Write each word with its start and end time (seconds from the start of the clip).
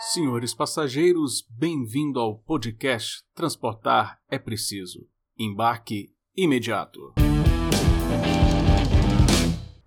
Senhores 0.00 0.54
passageiros, 0.54 1.44
bem-vindo 1.50 2.20
ao 2.20 2.38
podcast 2.38 3.24
Transportar 3.34 4.20
é 4.30 4.38
Preciso. 4.38 5.08
Embarque 5.36 6.14
imediato. 6.36 7.14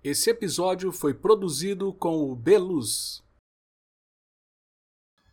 Esse 0.04 0.28
episódio 0.28 0.92
foi 0.92 1.14
produzido 1.14 1.94
com 1.94 2.30
o 2.30 2.36
Beluz. 2.36 3.22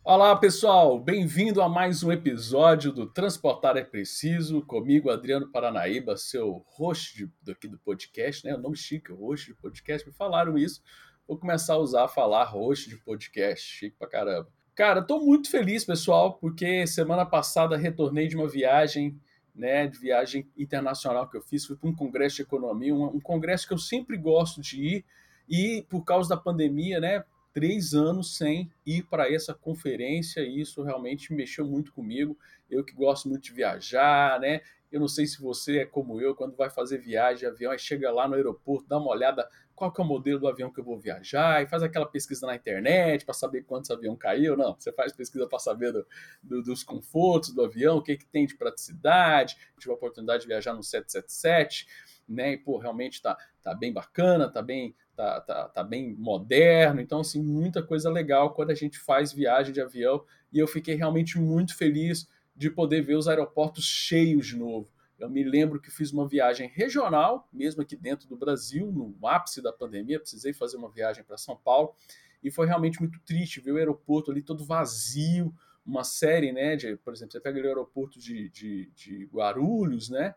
Olá 0.02 0.34
pessoal, 0.34 0.98
bem-vindo 0.98 1.60
a 1.60 1.68
mais 1.68 2.02
um 2.02 2.10
episódio 2.10 2.90
do 2.90 3.06
Transportar 3.06 3.76
é 3.76 3.84
Preciso, 3.84 4.62
comigo 4.62 5.10
Adriano 5.10 5.52
Paranaíba, 5.52 6.16
seu 6.16 6.64
host 6.68 7.30
aqui 7.50 7.68
do 7.68 7.78
podcast, 7.80 8.46
né? 8.46 8.54
O 8.54 8.58
nome 8.58 8.78
chique, 8.78 9.12
host 9.12 9.48
de 9.48 9.54
podcast, 9.60 10.08
me 10.08 10.14
falaram 10.14 10.56
isso. 10.56 10.80
Vou 11.28 11.38
começar 11.38 11.74
a 11.74 11.78
usar, 11.78 12.08
falar 12.08 12.44
host 12.44 12.88
de 12.88 12.96
podcast, 12.96 13.62
chique 13.62 13.94
pra 13.98 14.08
caramba. 14.08 14.50
Cara, 14.80 15.02
tô 15.02 15.20
muito 15.20 15.50
feliz, 15.50 15.84
pessoal, 15.84 16.38
porque 16.40 16.86
semana 16.86 17.26
passada 17.26 17.76
retornei 17.76 18.26
de 18.26 18.34
uma 18.34 18.48
viagem, 18.48 19.14
né, 19.54 19.86
de 19.86 19.98
viagem 19.98 20.48
internacional 20.56 21.28
que 21.28 21.36
eu 21.36 21.42
fiz, 21.42 21.66
fui 21.66 21.76
para 21.76 21.90
um 21.90 21.94
congresso 21.94 22.36
de 22.36 22.42
economia, 22.44 22.94
um, 22.94 23.04
um 23.04 23.20
congresso 23.20 23.68
que 23.68 23.74
eu 23.74 23.78
sempre 23.78 24.16
gosto 24.16 24.58
de 24.62 24.82
ir, 24.82 25.04
e 25.46 25.84
por 25.90 26.02
causa 26.02 26.30
da 26.30 26.36
pandemia, 26.38 26.98
né, 26.98 27.22
três 27.52 27.92
anos 27.92 28.38
sem 28.38 28.70
ir 28.86 29.02
para 29.02 29.30
essa 29.30 29.52
conferência 29.52 30.40
e 30.40 30.62
isso 30.62 30.82
realmente 30.82 31.34
mexeu 31.34 31.66
muito 31.66 31.92
comigo. 31.92 32.34
Eu 32.70 32.82
que 32.82 32.94
gosto 32.94 33.28
muito 33.28 33.42
de 33.42 33.52
viajar, 33.52 34.40
né? 34.40 34.62
Eu 34.90 34.98
não 34.98 35.08
sei 35.08 35.26
se 35.26 35.42
você 35.42 35.80
é 35.80 35.84
como 35.84 36.20
eu, 36.20 36.34
quando 36.34 36.56
vai 36.56 36.70
fazer 36.70 36.98
viagem 36.98 37.46
avião, 37.46 37.70
aí 37.70 37.78
chega 37.78 38.10
lá 38.10 38.26
no 38.26 38.34
aeroporto, 38.34 38.88
dá 38.88 38.96
uma 38.96 39.10
olhada 39.10 39.46
qual 39.80 39.90
que 39.90 39.98
é 39.98 40.04
o 40.04 40.06
modelo 40.06 40.40
do 40.40 40.46
avião 40.46 40.70
que 40.70 40.78
eu 40.78 40.84
vou 40.84 40.98
viajar, 41.00 41.62
e 41.62 41.66
faz 41.66 41.82
aquela 41.82 42.04
pesquisa 42.04 42.46
na 42.46 42.54
internet 42.54 43.24
para 43.24 43.32
saber 43.32 43.62
quantos 43.62 43.90
avião 43.90 44.14
caiu. 44.14 44.54
Não, 44.54 44.76
você 44.78 44.92
faz 44.92 45.10
pesquisa 45.10 45.46
para 45.46 45.58
saber 45.58 45.90
do, 45.90 46.06
do, 46.42 46.62
dos 46.62 46.84
confortos 46.84 47.54
do 47.54 47.64
avião, 47.64 47.96
o 47.96 48.02
que, 48.02 48.18
que 48.18 48.26
tem 48.26 48.44
de 48.44 48.54
praticidade. 48.56 49.56
Tive 49.78 49.92
a 49.92 49.94
oportunidade 49.94 50.42
de 50.42 50.48
viajar 50.48 50.74
no 50.74 50.82
777, 50.82 51.86
né? 52.28 52.52
E, 52.52 52.58
pô, 52.58 52.76
realmente 52.76 53.22
tá, 53.22 53.38
tá 53.62 53.74
bem 53.74 53.90
bacana, 53.90 54.52
tá 54.52 54.60
bem 54.60 54.94
tá, 55.16 55.40
tá, 55.40 55.68
tá 55.68 55.82
bem 55.82 56.14
moderno. 56.14 57.00
Então, 57.00 57.20
assim, 57.20 57.42
muita 57.42 57.82
coisa 57.82 58.10
legal 58.10 58.52
quando 58.52 58.72
a 58.72 58.74
gente 58.74 58.98
faz 58.98 59.32
viagem 59.32 59.72
de 59.72 59.80
avião. 59.80 60.22
E 60.52 60.58
eu 60.58 60.66
fiquei 60.66 60.94
realmente 60.94 61.38
muito 61.38 61.74
feliz 61.74 62.28
de 62.54 62.68
poder 62.68 63.00
ver 63.00 63.14
os 63.14 63.28
aeroportos 63.28 63.86
cheios 63.86 64.46
de 64.46 64.56
novo. 64.56 64.90
Eu 65.20 65.30
me 65.30 65.44
lembro 65.44 65.80
que 65.80 65.90
fiz 65.90 66.12
uma 66.12 66.26
viagem 66.26 66.68
regional, 66.68 67.48
mesmo 67.52 67.82
aqui 67.82 67.96
dentro 67.96 68.28
do 68.28 68.36
Brasil, 68.36 68.90
no 68.90 69.14
ápice 69.26 69.62
da 69.62 69.72
pandemia, 69.72 70.18
precisei 70.18 70.52
fazer 70.52 70.76
uma 70.76 70.90
viagem 70.90 71.22
para 71.22 71.36
São 71.36 71.56
Paulo 71.56 71.94
e 72.42 72.50
foi 72.50 72.66
realmente 72.66 73.00
muito 73.00 73.20
triste 73.20 73.60
ver 73.60 73.72
o 73.72 73.76
aeroporto 73.76 74.30
ali 74.30 74.42
todo 74.42 74.64
vazio, 74.64 75.54
uma 75.84 76.04
série, 76.04 76.52
né, 76.52 76.76
de, 76.76 76.96
por 76.96 77.12
exemplo, 77.12 77.32
você 77.32 77.40
pega 77.40 77.60
o 77.60 77.66
aeroporto 77.66 78.18
de, 78.18 78.48
de, 78.50 78.90
de 78.94 79.24
Guarulhos, 79.26 80.08
né, 80.08 80.34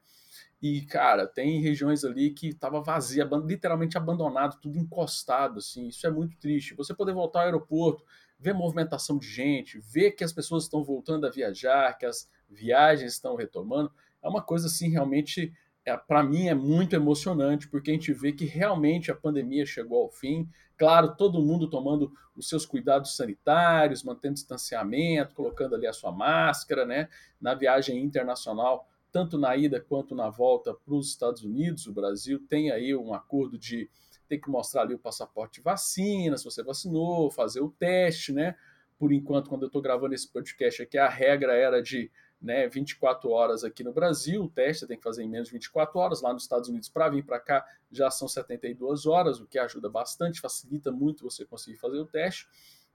e, 0.62 0.82
cara, 0.84 1.28
tem 1.28 1.60
regiões 1.62 2.06
ali 2.06 2.30
que 2.32 2.48
estava 2.48 2.82
vazia, 2.82 3.28
literalmente 3.46 3.98
abandonado, 3.98 4.60
tudo 4.62 4.78
encostado, 4.78 5.60
assim. 5.60 5.90
Isso 5.90 6.08
é 6.08 6.10
muito 6.10 6.38
triste. 6.38 6.74
Você 6.76 6.94
poder 6.94 7.14
voltar 7.14 7.40
ao 7.40 7.46
aeroporto, 7.48 8.06
ver 8.40 8.54
movimentação 8.54 9.18
de 9.18 9.28
gente, 9.28 9.78
ver 9.80 10.12
que 10.12 10.24
as 10.24 10.32
pessoas 10.32 10.64
estão 10.64 10.82
voltando 10.82 11.28
a 11.28 11.30
viajar, 11.30 11.98
que 11.98 12.06
as 12.06 12.30
viagens 12.50 13.12
estão 13.12 13.36
retomando, 13.36 13.92
é 14.24 14.28
uma 14.28 14.42
coisa, 14.42 14.68
assim, 14.68 14.90
realmente, 14.90 15.54
é, 15.86 15.98
para 15.98 16.24
mim, 16.24 16.48
é 16.48 16.56
muito 16.56 16.96
emocionante, 16.96 17.68
porque 17.68 17.92
a 17.92 17.94
gente 17.94 18.14
vê 18.14 18.32
que 18.32 18.46
realmente 18.46 19.12
a 19.12 19.16
pandemia 19.16 19.66
chegou 19.66 20.04
ao 20.04 20.10
fim. 20.10 20.48
Claro, 20.78 21.16
todo 21.16 21.42
mundo 21.42 21.70
tomando 21.70 22.12
os 22.36 22.48
seus 22.48 22.66
cuidados 22.66 23.16
sanitários, 23.16 24.04
mantendo 24.04 24.36
distanciamento, 24.36 25.36
colocando 25.36 25.76
ali 25.76 25.86
a 25.86 25.94
sua 25.94 26.12
máscara, 26.12 26.86
né? 26.86 27.10
Na 27.40 27.54
viagem 27.54 28.02
internacional, 28.02 28.88
tanto 29.12 29.38
na 29.38 29.56
ida 29.56 29.80
quanto 29.80 30.16
na 30.16 30.30
volta 30.30 30.74
para 30.74 30.94
os 30.96 31.10
Estados 31.10 31.44
Unidos, 31.44 31.86
o 31.86 31.94
Brasil 31.94 32.40
tem 32.50 32.72
aí 32.72 32.96
um 32.96 33.14
acordo 33.14 33.60
de 33.60 33.90
ter 34.28 34.40
que 34.40 34.50
mostrar 34.50 34.82
ali 34.82 34.96
o 34.96 35.00
passaporte 35.00 35.60
de 35.60 35.62
vacina, 35.62 36.38
se 36.38 36.46
você 36.46 36.64
vacinou, 36.64 37.30
fazer 37.30 37.62
o 37.62 37.70
teste, 37.70 38.32
né? 38.32 38.56
Por 38.98 39.12
enquanto, 39.12 39.50
quando 39.50 39.64
eu 39.64 39.68
estou 39.68 39.82
gravando 39.82 40.16
esse 40.16 40.32
podcast 40.32 40.82
aqui, 40.82 40.98
a 40.98 41.10
regra 41.10 41.54
era 41.54 41.82
de 41.82 42.10
né, 42.44 42.68
24 42.68 43.30
horas 43.30 43.64
aqui 43.64 43.86
no 43.86 43.94
Brasil, 43.94 44.44
o 44.44 44.50
teste 44.50 44.86
tem 44.86 44.98
que 44.98 45.04
fazer 45.04 45.24
em 45.24 45.30
menos 45.30 45.48
de 45.48 45.54
24 45.54 45.98
horas, 45.98 46.22
lá 46.22 46.34
nos 46.34 46.44
Estados 46.44 46.68
Unidos 46.68 46.90
para 46.90 47.08
vir 47.08 47.24
para 47.24 47.40
cá 47.40 47.66
já 47.90 48.12
são 48.12 48.28
72 48.28 49.06
horas, 49.06 49.40
o 49.40 49.48
que 49.48 49.58
ajuda 49.58 49.90
bastante, 49.90 50.42
facilita 50.42 50.92
muito 50.92 51.24
você 51.24 51.46
conseguir 51.46 51.78
fazer 51.78 52.00
o 52.00 52.06
teste. 52.06 52.48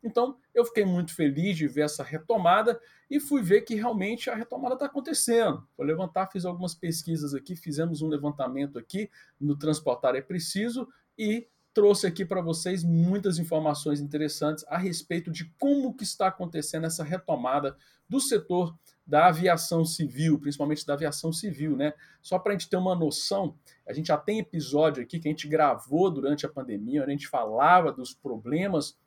Então, 0.05 0.37
eu 0.55 0.65
fiquei 0.65 0.85
muito 0.85 1.15
feliz 1.15 1.57
de 1.57 1.67
ver 1.67 1.83
essa 1.83 2.05
retomada 2.05 2.79
e 3.11 3.19
fui 3.19 3.43
ver 3.43 3.63
que 3.63 3.75
realmente 3.75 4.31
a 4.31 4.35
retomada 4.35 4.75
está 4.75 4.87
acontecendo. 4.87 5.67
Vou 5.77 5.87
levantar, 5.87 6.29
fiz 6.31 6.45
algumas 6.45 6.75
pesquisas 6.75 7.35
aqui, 7.35 7.57
fizemos 7.57 8.03
um 8.03 8.09
levantamento 8.09 8.79
aqui 8.79 9.11
no 9.41 9.57
Transportar 9.57 10.15
é 10.15 10.21
Preciso 10.21 10.87
e 11.19 11.49
trouxe 11.79 12.09
aqui 12.09 12.25
para 12.25 12.41
vocês 12.41 12.83
muitas 12.83 13.39
informações 13.39 14.01
interessantes 14.01 14.65
a 14.67 14.77
respeito 14.77 15.31
de 15.31 15.45
como 15.61 15.95
que 15.95 16.03
está 16.03 16.27
acontecendo 16.27 16.87
essa 16.87 17.05
retomada 17.05 17.77
do 18.09 18.19
setor 18.19 18.77
da 19.07 19.29
aviação 19.29 19.85
civil, 19.85 20.41
principalmente 20.41 20.85
da 20.85 20.95
aviação 20.95 21.33
civil, 21.33 21.77
né? 21.77 21.93
Só 22.21 22.37
para 22.37 22.51
a 22.51 22.59
gente 22.59 22.69
ter 22.69 22.77
uma 22.77 22.97
noção, 22.97 23.57
a 23.87 23.93
gente 23.93 24.09
já 24.09 24.17
tem 24.17 24.41
episódio 24.41 25.05
aqui 25.05 25.21
que 25.21 25.29
a 25.29 25.31
gente 25.31 25.47
gravou 25.47 26.11
durante 26.11 26.45
a 26.45 26.49
pandemia, 26.49 27.03
onde 27.03 27.13
a 27.13 27.15
gente 27.15 27.29
falava 27.29 27.93
dos 27.93 28.13
problemas 28.13 28.99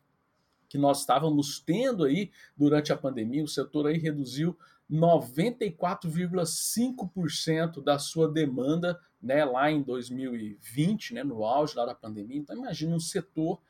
que 0.66 0.78
nós 0.78 1.00
estávamos 1.00 1.60
tendo 1.60 2.04
aí 2.04 2.30
durante 2.56 2.90
a 2.90 2.96
pandemia, 2.96 3.44
o 3.44 3.48
setor 3.48 3.86
aí 3.86 3.98
reduziu 3.98 4.56
94,5% 4.90 7.84
da 7.84 7.98
sua 7.98 8.32
demanda, 8.32 8.98
né, 9.22 9.44
lá 9.44 9.70
em 9.70 9.82
2020, 9.82 11.14
né, 11.14 11.22
no 11.22 11.44
auge 11.44 11.74
da 11.74 11.94
pandemia. 11.94 12.38
Então 12.38 12.56
imagine 12.56 12.92
um 12.92 13.00
setor 13.00 13.60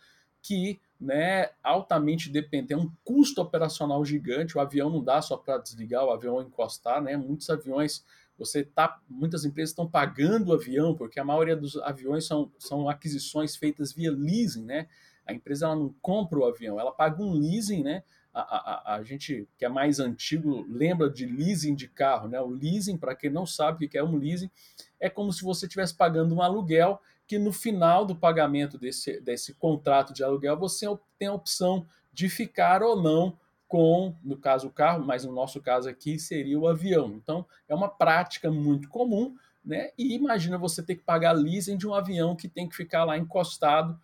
que, 0.40 0.80
né, 1.00 1.50
altamente 1.62 2.30
dependente, 2.30 2.72
é 2.72 2.76
um 2.76 2.90
custo 3.04 3.40
operacional 3.40 4.04
gigante. 4.04 4.56
O 4.56 4.60
avião 4.60 4.90
não 4.90 5.02
dá 5.02 5.20
só 5.20 5.36
para 5.36 5.58
desligar 5.58 6.04
o 6.04 6.10
avião 6.10 6.42
encostar, 6.42 7.00
né? 7.00 7.16
Muitos 7.16 7.48
aviões 7.48 8.04
você 8.36 8.64
tá, 8.64 9.00
muitas 9.08 9.44
empresas 9.44 9.70
estão 9.70 9.88
pagando 9.88 10.48
o 10.48 10.54
avião, 10.54 10.96
porque 10.96 11.20
a 11.20 11.24
maioria 11.24 11.54
dos 11.54 11.76
aviões 11.76 12.26
são, 12.26 12.50
são 12.58 12.88
aquisições 12.88 13.54
feitas 13.54 13.92
via 13.92 14.10
leasing, 14.10 14.64
né? 14.64 14.88
A 15.24 15.32
empresa 15.32 15.66
ela 15.66 15.76
não 15.76 15.94
compra 16.00 16.38
o 16.38 16.44
avião, 16.44 16.80
ela 16.80 16.90
paga 16.90 17.22
um 17.22 17.32
leasing, 17.32 17.82
né? 17.82 18.02
A, 18.34 18.40
a, 18.40 18.94
a 18.96 19.02
gente 19.02 19.46
que 19.58 19.64
é 19.64 19.68
mais 19.68 20.00
antigo 20.00 20.66
lembra 20.68 21.10
de 21.10 21.26
leasing 21.26 21.74
de 21.74 21.86
carro, 21.86 22.28
né? 22.28 22.40
O 22.40 22.48
leasing, 22.48 22.96
para 22.96 23.14
quem 23.14 23.30
não 23.30 23.44
sabe 23.44 23.84
o 23.84 23.88
que 23.88 23.98
é 23.98 24.02
um 24.02 24.16
leasing, 24.16 24.50
é 24.98 25.10
como 25.10 25.32
se 25.32 25.42
você 25.42 25.66
estivesse 25.66 25.94
pagando 25.94 26.34
um 26.34 26.40
aluguel 26.40 27.00
que 27.26 27.38
no 27.38 27.52
final 27.52 28.04
do 28.04 28.16
pagamento 28.16 28.78
desse, 28.78 29.20
desse 29.20 29.54
contrato 29.54 30.12
de 30.12 30.24
aluguel 30.24 30.56
você 30.56 30.86
tem 31.18 31.28
a 31.28 31.32
opção 31.34 31.86
de 32.12 32.28
ficar 32.28 32.82
ou 32.82 33.00
não 33.00 33.38
com, 33.72 34.14
no 34.22 34.36
caso, 34.36 34.68
o 34.68 34.70
carro, 34.70 35.02
mas 35.02 35.24
no 35.24 35.32
nosso 35.32 35.58
caso 35.58 35.88
aqui 35.88 36.18
seria 36.18 36.58
o 36.58 36.68
avião. 36.68 37.14
Então, 37.14 37.46
é 37.66 37.74
uma 37.74 37.88
prática 37.88 38.50
muito 38.50 38.86
comum, 38.86 39.34
né? 39.64 39.92
E 39.96 40.14
imagina 40.14 40.58
você 40.58 40.82
ter 40.82 40.96
que 40.96 41.02
pagar 41.02 41.32
leasing 41.32 41.78
de 41.78 41.88
um 41.88 41.94
avião 41.94 42.36
que 42.36 42.48
tem 42.48 42.68
que 42.68 42.76
ficar 42.76 43.04
lá 43.04 43.16
encostado 43.16 43.98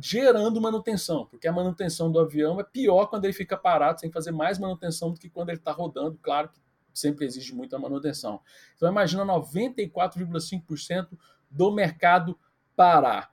gerando 0.00 0.60
manutenção, 0.60 1.26
porque 1.26 1.48
a 1.48 1.52
manutenção 1.52 2.10
do 2.10 2.18
avião 2.18 2.60
é 2.60 2.64
pior 2.64 3.06
quando 3.06 3.24
ele 3.24 3.32
fica 3.32 3.56
parado, 3.56 4.00
sem 4.00 4.10
fazer 4.10 4.30
mais 4.30 4.58
manutenção 4.58 5.12
do 5.12 5.18
que 5.18 5.30
quando 5.30 5.48
ele 5.48 5.58
está 5.58 5.72
rodando, 5.72 6.18
claro 6.22 6.48
que 6.48 6.60
sempre 6.92 7.24
exige 7.24 7.54
muita 7.54 7.78
manutenção. 7.78 8.40
Então 8.76 8.88
imagina 8.88 9.24
94,5% 9.24 11.08
do 11.50 11.70
mercado 11.70 12.38
parar. 12.76 13.32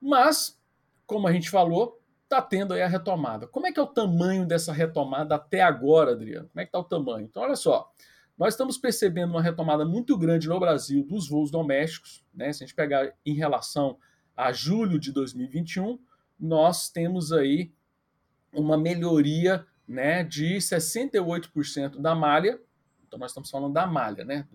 Mas, 0.00 0.60
como 1.06 1.26
a 1.26 1.32
gente 1.32 1.50
falou, 1.50 2.00
está 2.24 2.42
tendo 2.42 2.74
aí 2.74 2.82
a 2.82 2.86
retomada. 2.86 3.46
Como 3.46 3.66
é 3.66 3.72
que 3.72 3.80
é 3.80 3.82
o 3.82 3.86
tamanho 3.86 4.46
dessa 4.46 4.72
retomada 4.72 5.34
até 5.34 5.62
agora, 5.62 6.12
Adriano? 6.12 6.48
Como 6.48 6.60
é 6.60 6.64
que 6.64 6.68
está 6.68 6.78
o 6.78 6.84
tamanho? 6.84 7.26
Então, 7.26 7.42
olha 7.42 7.56
só, 7.56 7.90
nós 8.36 8.54
estamos 8.54 8.78
percebendo 8.78 9.30
uma 9.30 9.42
retomada 9.42 9.84
muito 9.84 10.16
grande 10.16 10.46
no 10.46 10.60
Brasil 10.60 11.02
dos 11.04 11.28
voos 11.28 11.50
domésticos, 11.50 12.24
né? 12.32 12.52
Se 12.52 12.62
a 12.62 12.66
gente 12.66 12.76
pegar 12.76 13.12
em 13.24 13.34
relação 13.34 13.98
a 14.38 14.52
julho 14.52 15.00
de 15.00 15.10
2021, 15.10 15.98
nós 16.38 16.88
temos 16.88 17.32
aí 17.32 17.72
uma 18.52 18.78
melhoria 18.78 19.66
né, 19.86 20.22
de 20.22 20.58
68% 20.58 22.00
da 22.00 22.14
malha. 22.14 22.60
Então, 23.04 23.18
nós 23.18 23.32
estamos 23.32 23.50
falando 23.50 23.72
da 23.72 23.84
malha. 23.84 24.24
Né? 24.24 24.46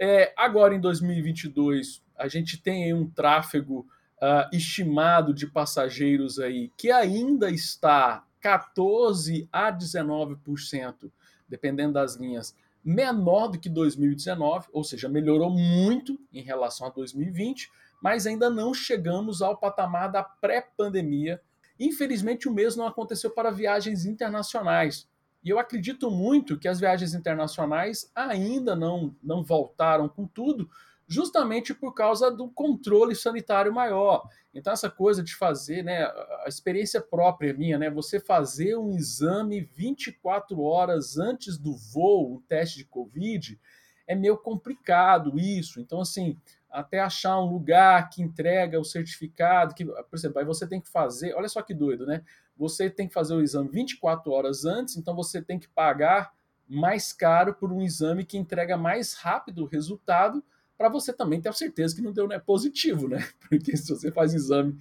É, 0.00 0.32
agora, 0.34 0.74
em 0.74 0.80
2022, 0.80 2.02
a 2.16 2.26
gente 2.26 2.56
tem 2.56 2.94
um 2.94 3.06
tráfego 3.06 3.86
uh, 4.16 4.48
estimado 4.50 5.34
de 5.34 5.46
passageiros 5.46 6.38
aí 6.38 6.72
que 6.74 6.90
ainda 6.90 7.50
está 7.50 8.24
14 8.40 9.46
a 9.52 9.70
19%, 9.70 11.12
dependendo 11.46 11.92
das 11.92 12.16
linhas, 12.16 12.56
menor 12.82 13.48
do 13.48 13.58
que 13.58 13.68
2019, 13.68 14.68
ou 14.72 14.82
seja, 14.82 15.06
melhorou 15.06 15.50
muito 15.50 16.18
em 16.32 16.40
relação 16.40 16.86
a 16.86 16.90
2020 16.90 17.70
mas 18.00 18.26
ainda 18.26 18.48
não 18.48 18.72
chegamos 18.72 19.42
ao 19.42 19.56
patamar 19.56 20.10
da 20.10 20.22
pré-pandemia. 20.22 21.40
Infelizmente, 21.78 22.48
o 22.48 22.52
mesmo 22.52 22.82
não 22.82 22.88
aconteceu 22.88 23.30
para 23.30 23.50
viagens 23.50 24.04
internacionais. 24.04 25.08
E 25.44 25.50
eu 25.50 25.58
acredito 25.58 26.10
muito 26.10 26.58
que 26.58 26.68
as 26.68 26.80
viagens 26.80 27.14
internacionais 27.14 28.10
ainda 28.14 28.74
não, 28.74 29.14
não 29.22 29.42
voltaram 29.44 30.08
com 30.08 30.26
tudo, 30.26 30.68
justamente 31.06 31.72
por 31.72 31.94
causa 31.94 32.30
do 32.30 32.50
controle 32.50 33.14
sanitário 33.14 33.72
maior. 33.72 34.28
Então, 34.52 34.72
essa 34.72 34.90
coisa 34.90 35.22
de 35.22 35.34
fazer, 35.34 35.82
né, 35.82 36.04
a 36.04 36.44
experiência 36.46 37.00
própria 37.00 37.54
minha, 37.54 37.78
né, 37.78 37.88
você 37.88 38.20
fazer 38.20 38.76
um 38.76 38.94
exame 38.94 39.60
24 39.60 40.60
horas 40.60 41.16
antes 41.16 41.56
do 41.56 41.74
voo, 41.74 42.34
um 42.34 42.40
teste 42.42 42.78
de 42.78 42.84
Covid, 42.84 43.58
é 44.06 44.14
meio 44.14 44.36
complicado 44.36 45.38
isso. 45.38 45.80
Então, 45.80 46.00
assim, 46.00 46.36
até 46.70 47.00
achar 47.00 47.38
um 47.40 47.50
lugar 47.50 48.10
que 48.10 48.22
entrega 48.22 48.78
o 48.78 48.84
certificado, 48.84 49.74
que, 49.74 49.84
por 49.84 50.14
exemplo, 50.14 50.38
aí 50.38 50.44
você 50.44 50.66
tem 50.66 50.80
que 50.80 50.88
fazer, 50.88 51.34
olha 51.34 51.48
só 51.48 51.62
que 51.62 51.74
doido, 51.74 52.06
né? 52.06 52.22
Você 52.56 52.90
tem 52.90 53.08
que 53.08 53.14
fazer 53.14 53.34
o 53.34 53.40
exame 53.40 53.68
24 53.68 54.30
horas 54.32 54.64
antes, 54.64 54.96
então 54.96 55.14
você 55.14 55.40
tem 55.40 55.58
que 55.58 55.68
pagar 55.68 56.32
mais 56.68 57.12
caro 57.12 57.54
por 57.54 57.72
um 57.72 57.80
exame 57.80 58.24
que 58.24 58.36
entrega 58.36 58.76
mais 58.76 59.14
rápido 59.14 59.62
o 59.62 59.66
resultado, 59.66 60.44
para 60.76 60.88
você 60.88 61.12
também 61.12 61.40
ter 61.40 61.48
a 61.48 61.52
certeza 61.52 61.96
que 61.96 62.02
não 62.02 62.12
deu 62.12 62.28
né, 62.28 62.38
positivo, 62.38 63.08
né? 63.08 63.26
Porque 63.48 63.76
se 63.76 63.88
você 63.88 64.12
faz 64.12 64.34
exame 64.34 64.76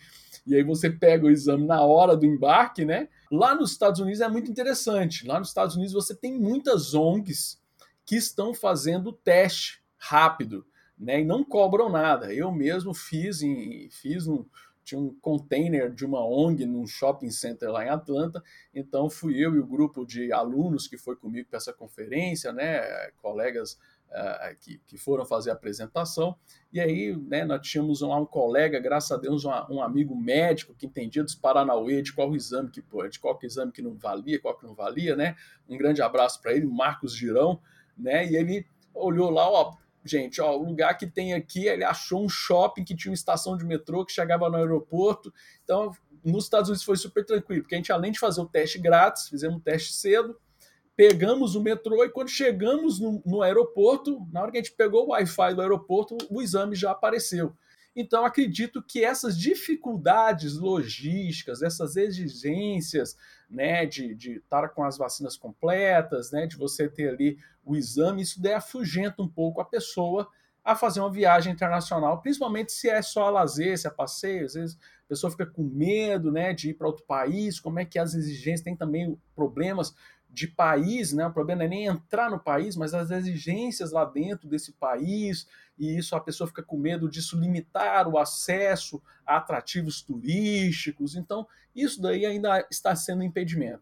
e 0.46 0.56
aí 0.56 0.64
você 0.64 0.90
pega 0.90 1.26
o 1.26 1.30
exame 1.30 1.66
na 1.66 1.82
hora 1.82 2.16
do 2.16 2.26
embarque, 2.26 2.86
né? 2.86 3.10
Lá 3.32 3.56
nos 3.56 3.72
Estados 3.72 4.00
Unidos 4.00 4.22
é 4.22 4.30
muito 4.30 4.52
interessante. 4.52 5.26
Lá 5.26 5.40
nos 5.40 5.50
Estados 5.50 5.76
Unidos 5.76 5.94
você 5.94 6.16
tem 6.16 6.40
muitas 6.40 6.94
ONGs 6.94 7.60
que 8.06 8.16
estão 8.16 8.54
fazendo 8.54 9.12
teste 9.12 9.82
rápido 9.98 10.66
né, 10.98 11.22
e 11.22 11.26
não 11.26 11.44
cobram 11.44 11.90
nada. 11.90 12.34
Eu 12.34 12.52
mesmo 12.52 12.94
fiz, 12.94 13.42
em, 13.42 13.90
fiz 13.90 14.28
um, 14.28 14.46
tinha 14.88 15.00
um 15.02 15.14
container 15.22 15.92
de 15.94 16.06
uma 16.06 16.26
ONG 16.26 16.66
num 16.66 16.88
shopping 16.88 17.30
center 17.30 17.70
lá 17.70 17.86
em 17.86 17.90
Atlanta, 17.90 18.42
então 18.74 19.10
fui 19.10 19.36
eu 19.36 19.54
e 19.54 19.60
o 19.60 19.68
grupo 19.68 20.06
de 20.06 20.32
alunos 20.32 20.88
que 20.88 20.98
foi 20.98 21.18
comigo 21.18 21.50
para 21.50 21.58
essa 21.58 21.74
conferência, 21.74 22.54
né, 22.54 22.80
colegas 23.18 23.74
uh, 24.10 24.56
que, 24.62 24.80
que 24.88 24.98
foram 24.98 25.26
fazer 25.26 25.50
a 25.50 25.54
apresentação, 25.54 26.38
e 26.72 26.80
aí 26.80 27.14
né, 27.18 27.44
nós 27.44 27.68
tínhamos 27.68 28.00
lá 28.00 28.18
um 28.18 28.26
colega, 28.26 28.80
graças 28.80 29.12
a 29.12 29.18
Deus, 29.18 29.44
um, 29.44 29.52
um 29.70 29.82
amigo 29.82 30.16
médico 30.16 30.74
que 30.74 30.86
entendia 30.86 31.22
dos 31.22 31.36
Paranauê, 31.36 32.02
de 32.02 32.14
qual 32.14 32.34
exame 32.34 32.70
que 32.70 32.82
de 32.82 33.20
qual 33.20 33.38
exame 33.44 33.74
que 33.74 33.82
não 33.82 33.94
valia, 33.94 34.40
qual 34.40 34.58
que 34.58 34.66
não 34.66 34.74
valia, 34.74 35.18
né, 35.18 35.36
um 35.68 35.78
grande 35.78 36.02
abraço 36.02 36.42
para 36.42 36.54
ele, 36.54 36.66
Marcos 36.66 37.14
Girão, 37.14 37.60
né, 37.98 38.26
e 38.26 38.38
ele 38.38 38.66
olhou 38.94 39.30
lá, 39.30 39.50
ó, 39.50 39.76
gente, 40.08 40.42
ó, 40.42 40.56
o 40.56 40.64
lugar 40.64 40.98
que 40.98 41.06
tem 41.06 41.34
aqui, 41.34 41.68
ele 41.68 41.84
achou 41.84 42.24
um 42.24 42.30
shopping 42.30 42.84
que 42.84 42.96
tinha 42.96 43.12
uma 43.12 43.16
estação 43.16 43.58
de 43.58 43.66
metrô 43.66 44.06
que 44.06 44.12
chegava 44.12 44.50
no 44.50 44.56
aeroporto. 44.56 45.34
Então, 45.64 45.92
nos 46.24 46.46
Estados 46.46 46.70
Unidos 46.70 46.84
foi 46.84 46.98
super 46.98 47.26
tranquilo, 47.26 47.62
porque 47.64 47.76
a 47.76 47.78
gente, 47.78 47.92
além 47.92 48.12
de 48.12 48.20
fazer 48.20 48.42
o 48.42 48.46
teste 48.46 48.80
grátis, 48.80 49.30
fizemos 49.30 49.58
um 49.58 49.60
teste 49.60 49.94
cedo, 49.94 50.38
pegamos 50.96 51.56
o 51.56 51.62
metrô 51.62 52.04
e 52.04 52.10
quando 52.10 52.30
chegamos 52.30 53.00
no, 53.00 53.22
no 53.26 53.42
aeroporto, 53.42 54.20
na 54.32 54.42
hora 54.42 54.52
que 54.52 54.58
a 54.58 54.62
gente 54.62 54.76
pegou 54.76 55.06
o 55.06 55.10
Wi-Fi 55.10 55.54
do 55.54 55.62
aeroporto, 55.62 56.18
o 56.30 56.42
exame 56.42 56.76
já 56.76 56.92
apareceu. 56.92 57.56
Então, 58.00 58.24
acredito 58.24 58.80
que 58.80 59.04
essas 59.04 59.36
dificuldades 59.36 60.56
logísticas, 60.56 61.64
essas 61.64 61.96
exigências 61.96 63.18
né, 63.50 63.88
de, 63.88 64.14
de 64.14 64.34
estar 64.34 64.70
com 64.70 64.84
as 64.84 65.00
vacinas 65.00 65.36
completas, 65.36 66.32
né, 66.32 66.46
de 66.46 66.56
você 66.56 66.88
ter 66.88 67.10
ali 67.10 67.40
o 67.66 67.76
exame, 67.76 68.22
isso 68.22 68.40
daí 68.40 68.54
afugenta 68.54 69.24
um 69.24 69.28
pouco 69.28 69.60
a 69.60 69.66
pessoa 69.66 70.30
a 70.64 70.76
fazer 70.76 71.00
uma 71.00 71.12
viagem 71.12 71.52
internacional, 71.52 72.22
principalmente 72.22 72.72
se 72.72 72.88
é 72.88 73.02
só 73.02 73.32
lazer, 73.32 73.76
se 73.80 73.88
é 73.88 73.90
passeio, 73.90 74.46
às 74.46 74.54
vezes 74.54 74.78
a 75.06 75.08
pessoa 75.08 75.32
fica 75.32 75.48
com 75.48 75.64
medo 75.64 76.32
né, 76.32 76.54
de 76.54 76.70
ir 76.70 76.74
para 76.76 76.86
outro 76.86 77.04
país, 77.04 77.60
como 77.60 77.80
é 77.80 77.86
que 77.86 77.98
as 77.98 78.14
exigências, 78.14 78.62
tem 78.62 78.76
também 78.76 79.20
problemas 79.34 79.96
de 80.38 80.48
país, 80.48 81.14
né? 81.14 81.26
O 81.26 81.34
problema 81.34 81.62
não 81.62 81.66
é 81.66 81.70
nem 81.70 81.86
entrar 81.88 82.30
no 82.30 82.40
país, 82.40 82.76
mas 82.76 82.94
as 82.94 83.10
exigências 83.10 83.92
lá 83.92 84.06
dentro 84.06 84.48
desse 84.48 84.72
país, 84.72 85.48
e 85.80 85.98
isso 85.98 86.16
a 86.16 86.20
pessoa 86.20 86.48
fica 86.48 86.62
com 86.62 86.78
medo 86.78 87.10
disso 87.10 87.40
limitar 87.40 88.08
o 88.08 88.20
acesso 88.20 89.02
a 89.26 89.38
atrativos 89.38 90.00
turísticos. 90.04 91.16
Então, 91.16 91.48
isso 91.76 92.00
daí 92.00 92.24
ainda 92.24 92.64
está 92.70 92.96
sendo 92.96 93.24
impedimento. 93.24 93.82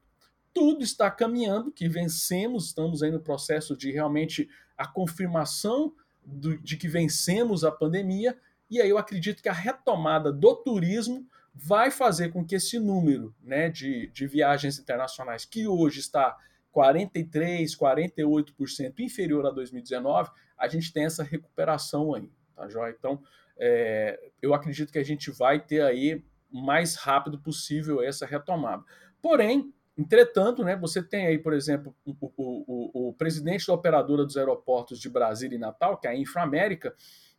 Tudo 0.54 0.82
está 0.82 1.12
caminhando, 1.12 1.74
que 1.74 1.90
vencemos, 1.90 2.68
estamos 2.68 3.04
aí 3.04 3.12
no 3.12 3.20
processo 3.20 3.76
de 3.76 3.92
realmente 3.92 4.48
a 4.78 4.88
confirmação 4.88 5.94
do, 6.26 6.58
de 6.58 6.78
que 6.78 6.88
vencemos 6.88 7.66
a 7.66 7.72
pandemia, 7.72 8.38
e 8.72 8.80
aí 8.80 8.90
eu 8.90 8.98
acredito 8.98 9.44
que 9.44 9.50
a 9.50 9.54
retomada 9.54 10.32
do 10.32 10.56
turismo 10.56 11.28
vai 11.56 11.90
fazer 11.90 12.30
com 12.30 12.46
que 12.46 12.56
esse 12.56 12.78
número 12.78 13.34
né, 13.42 13.70
de, 13.70 14.08
de 14.08 14.28
viagens 14.28 14.78
internacionais, 14.78 15.46
que 15.46 15.66
hoje 15.68 16.02
está 16.02 16.38
43%, 16.76 17.78
48% 17.78 19.00
inferior 19.00 19.46
a 19.46 19.52
2019, 19.52 20.30
a 20.58 20.68
gente 20.68 20.92
tem 20.92 21.06
essa 21.06 21.24
recuperação 21.24 22.14
aí, 22.14 22.30
tá 22.54 22.68
joia? 22.68 22.94
Então, 22.98 23.22
é, 23.58 24.20
eu 24.42 24.54
acredito 24.54 24.92
que 24.92 25.00
a 25.00 25.04
gente 25.04 25.32
vai 25.32 25.60
ter 25.60 25.82
aí 25.82 26.22
mais 26.52 26.96
rápido 26.96 27.40
possível 27.40 28.02
essa 28.02 28.26
retomada. 28.26 28.84
Porém, 29.22 29.74
entretanto, 29.98 30.64
né, 30.64 30.76
você 30.76 31.02
tem 31.02 31.28
aí, 31.28 31.38
por 31.38 31.54
exemplo, 31.54 31.96
o, 32.06 32.12
o, 32.12 32.34
o, 32.38 33.10
o 33.10 33.14
presidente 33.14 33.66
da 33.66 33.74
operadora 33.74 34.26
dos 34.26 34.36
aeroportos 34.36 35.00
de 35.00 35.10
Brasília 35.10 35.56
e 35.56 35.60
Natal, 35.60 35.98
que 35.98 36.08
é 36.08 36.12
a 36.12 36.16
Inframérica, 36.18 36.94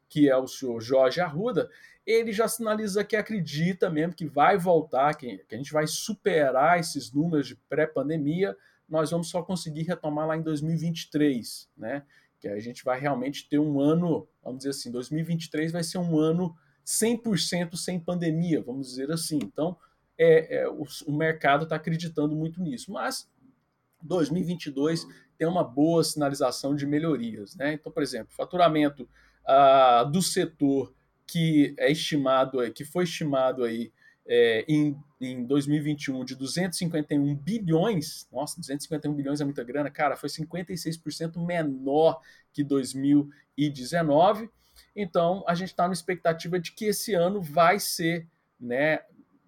que 0.09 0.29
é 0.29 0.37
o 0.37 0.47
senhor 0.47 0.81
Jorge 0.81 1.21
Arruda, 1.21 1.69
ele 2.07 2.33
já 2.33 2.47
sinaliza 2.47 3.03
que 3.03 3.17
acredita 3.17 3.91
mesmo 3.91 4.15
que 4.15 4.27
vai 4.27 4.57
voltar, 4.57 5.15
que, 5.15 5.45
a 5.51 5.57
gente 5.57 5.73
vai 5.73 5.87
superar 5.87 6.79
esses 6.79 7.13
números 7.13 7.49
de 7.49 7.57
pré-pandemia, 7.69 8.57
nós 8.89 9.11
vamos 9.11 9.29
só 9.29 9.43
conseguir 9.43 9.83
retomar 9.83 10.29
lá 10.29 10.37
em 10.37 10.43
2023, 10.43 11.69
né? 11.77 12.05
Que 12.39 12.47
a 12.47 12.61
gente 12.61 12.85
vai 12.85 13.01
realmente 13.01 13.49
ter 13.49 13.59
um 13.59 13.81
ano, 13.81 14.29
vamos 14.43 14.59
dizer 14.59 14.71
assim, 14.71 14.93
2023 14.93 15.73
vai 15.73 15.83
ser 15.83 15.99
um 15.99 16.17
ano 16.17 16.57
100% 16.85 17.75
sem 17.75 17.99
pandemia, 17.99 18.63
vamos 18.63 18.87
dizer 18.87 19.11
assim. 19.11 19.41
Então, 19.43 19.77
é, 20.17 20.59
é 20.59 20.69
o, 20.69 20.87
o 21.07 21.13
mercado 21.13 21.65
está 21.65 21.75
acreditando 21.75 22.37
muito 22.37 22.63
nisso. 22.63 22.93
Mas 22.93 23.29
2022 24.03 25.05
tem 25.37 25.49
uma 25.49 25.65
boa 25.65 26.05
sinalização 26.05 26.77
de 26.77 26.87
melhorias, 26.87 27.57
né? 27.57 27.73
Então, 27.73 27.91
por 27.91 28.03
exemplo, 28.03 28.33
faturamento 28.33 29.09
do 30.11 30.21
setor 30.23 30.93
que 31.27 31.75
é 31.79 31.91
estimado, 31.91 32.59
que 32.73 32.85
foi 32.85 33.05
estimado 33.05 33.65
aí 33.65 33.93
é, 34.29 34.65
em, 34.69 34.97
em 35.21 35.45
2021 35.45 36.25
de 36.25 36.35
251 36.35 37.35
bilhões, 37.37 38.29
nossa, 38.33 38.61
251 38.61 39.15
bilhões 39.15 39.41
é 39.41 39.45
muita 39.45 39.63
grana, 39.63 39.91
cara, 39.91 40.17
foi 40.17 40.29
56% 40.29 41.39
menor 41.45 42.21
que 42.53 42.65
2019. 42.65 44.51
Então, 44.95 45.45
a 45.47 45.55
gente 45.55 45.69
está 45.69 45.87
na 45.87 45.93
expectativa 45.93 46.59
de 46.59 46.73
que 46.73 46.87
esse 46.87 47.15
ano 47.15 47.41
vai 47.41 47.79
ser, 47.79 48.27
né, 48.59 49.01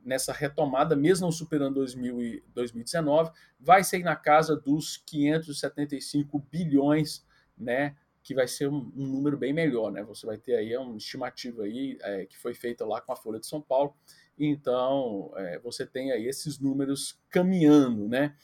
nessa 0.05 0.33
retomada, 0.33 0.95
mesmo 0.95 1.27
não 1.27 1.33
superando 1.33 1.75
2000 1.75 2.23
e 2.23 2.45
2019, 2.55 3.31
vai 3.59 3.83
ser 3.83 4.03
na 4.03 4.17
casa 4.17 4.57
dos 4.57 4.97
575 4.99 6.39
bilhões, 6.51 7.27
né, 7.57 7.97
que 8.29 8.35
vai 8.35 8.47
ser 8.47 8.69
um, 8.69 8.93
um, 8.95 9.07
número 9.07 9.39
bem 9.39 9.55
melhor, 9.55 9.91
né? 9.91 10.03
Você 10.03 10.27
vai 10.27 10.37
ter 10.37 10.55
aí 10.55 10.77
uma 10.77 10.99
estimativa 10.99 11.63
aí 11.63 11.97
é, 12.03 12.27
que 12.27 12.37
foi 12.37 12.53
feita 12.53 12.85
lá 12.85 13.01
com 13.01 13.11
a 13.11 13.17
Folha 13.17 13.41
de 13.41 13.47
São 13.47 13.59
Paulo. 13.59 13.97
Então, 14.39 15.33
é, 15.35 15.59
você 15.61 15.87
tem 15.87 16.13
aí 16.13 16.27
esses 16.27 16.59
números 16.59 17.19
caminhando, 17.31 18.07
né? 18.07 18.37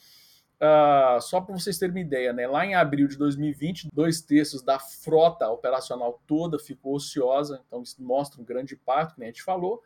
Uh, 0.55 1.21
só 1.21 1.39
para 1.39 1.55
vocês 1.55 1.77
terem 1.77 1.95
uma 1.95 2.01
ideia, 2.01 2.33
né? 2.33 2.47
Lá 2.47 2.65
em 2.65 2.75
abril 2.75 3.07
de 3.07 3.19
2020, 3.19 3.91
dois 3.93 4.23
terços 4.23 4.63
da 4.63 4.79
frota 4.79 5.51
operacional 5.51 6.19
toda 6.27 6.59
ficou 6.59 6.95
ociosa, 6.95 7.63
então 7.67 7.83
isso 7.83 8.03
mostra 8.03 8.41
um 8.41 8.45
grande 8.45 8.73
impacto, 8.73 9.17
como 9.17 9.25
a 9.25 9.27
gente 9.27 9.43
falou. 9.43 9.83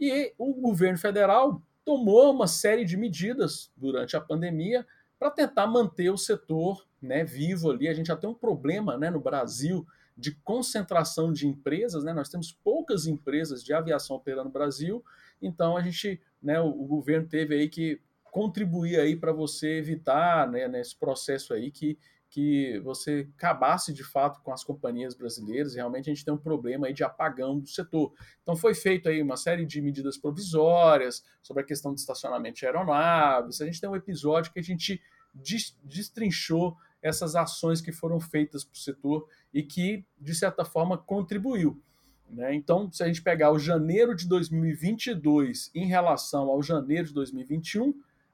E 0.00 0.32
o 0.38 0.54
governo 0.54 0.96
federal 0.96 1.60
tomou 1.84 2.32
uma 2.32 2.46
série 2.46 2.86
de 2.86 2.96
medidas 2.96 3.70
durante 3.76 4.16
a 4.16 4.20
pandemia 4.20 4.86
para 5.22 5.30
tentar 5.30 5.68
manter 5.68 6.10
o 6.10 6.18
setor 6.18 6.84
né, 7.00 7.22
vivo 7.22 7.70
ali. 7.70 7.86
A 7.86 7.94
gente 7.94 8.08
já 8.08 8.16
tem 8.16 8.28
um 8.28 8.34
problema 8.34 8.98
né, 8.98 9.08
no 9.08 9.20
Brasil 9.20 9.86
de 10.18 10.32
concentração 10.32 11.32
de 11.32 11.46
empresas, 11.46 12.02
né? 12.02 12.12
Nós 12.12 12.28
temos 12.28 12.50
poucas 12.50 13.06
empresas 13.06 13.62
de 13.62 13.72
aviação 13.72 14.16
operando 14.16 14.46
no 14.46 14.50
Brasil, 14.50 15.02
então 15.40 15.76
a 15.76 15.80
gente, 15.80 16.20
né, 16.42 16.60
o, 16.60 16.66
o 16.66 16.86
governo 16.88 17.28
teve 17.28 17.54
aí 17.54 17.68
que 17.68 18.00
contribuir 18.32 18.98
aí 18.98 19.14
para 19.14 19.32
você 19.32 19.78
evitar, 19.78 20.50
né, 20.50 20.66
nesse 20.66 20.96
processo 20.96 21.54
aí 21.54 21.70
que 21.70 21.96
que 22.32 22.80
você 22.80 23.28
acabasse 23.36 23.92
de 23.92 24.02
fato 24.02 24.40
com 24.40 24.54
as 24.54 24.64
companhias 24.64 25.14
brasileiras, 25.14 25.74
realmente 25.74 26.08
a 26.08 26.14
gente 26.14 26.24
tem 26.24 26.32
um 26.32 26.38
problema 26.38 26.86
aí 26.86 26.94
de 26.94 27.04
apagão 27.04 27.60
do 27.60 27.68
setor. 27.68 28.10
Então 28.42 28.56
foi 28.56 28.74
feito 28.74 29.06
aí 29.06 29.20
uma 29.20 29.36
série 29.36 29.66
de 29.66 29.82
medidas 29.82 30.16
provisórias 30.16 31.22
sobre 31.42 31.62
a 31.62 31.66
questão 31.66 31.92
de 31.92 32.00
estacionamento 32.00 32.58
de 32.58 32.64
aeronaves. 32.64 33.60
A 33.60 33.66
gente 33.66 33.78
tem 33.78 33.90
um 33.90 33.94
episódio 33.94 34.50
que 34.50 34.58
a 34.58 34.62
gente 34.62 34.98
destrinchou 35.84 36.74
essas 37.02 37.36
ações 37.36 37.82
que 37.82 37.92
foram 37.92 38.18
feitas 38.18 38.64
para 38.64 38.76
o 38.76 38.78
setor 38.78 39.28
e 39.52 39.62
que, 39.62 40.02
de 40.18 40.34
certa 40.34 40.64
forma, 40.64 40.96
contribuiu. 40.96 41.78
Né? 42.30 42.54
Então, 42.54 42.90
se 42.90 43.02
a 43.02 43.06
gente 43.06 43.20
pegar 43.20 43.52
o 43.52 43.58
janeiro 43.58 44.16
de 44.16 44.26
2022 44.26 45.70
em 45.74 45.84
relação 45.84 46.48
ao 46.48 46.62
janeiro 46.62 47.08
de 47.08 47.12
2021, 47.12 47.92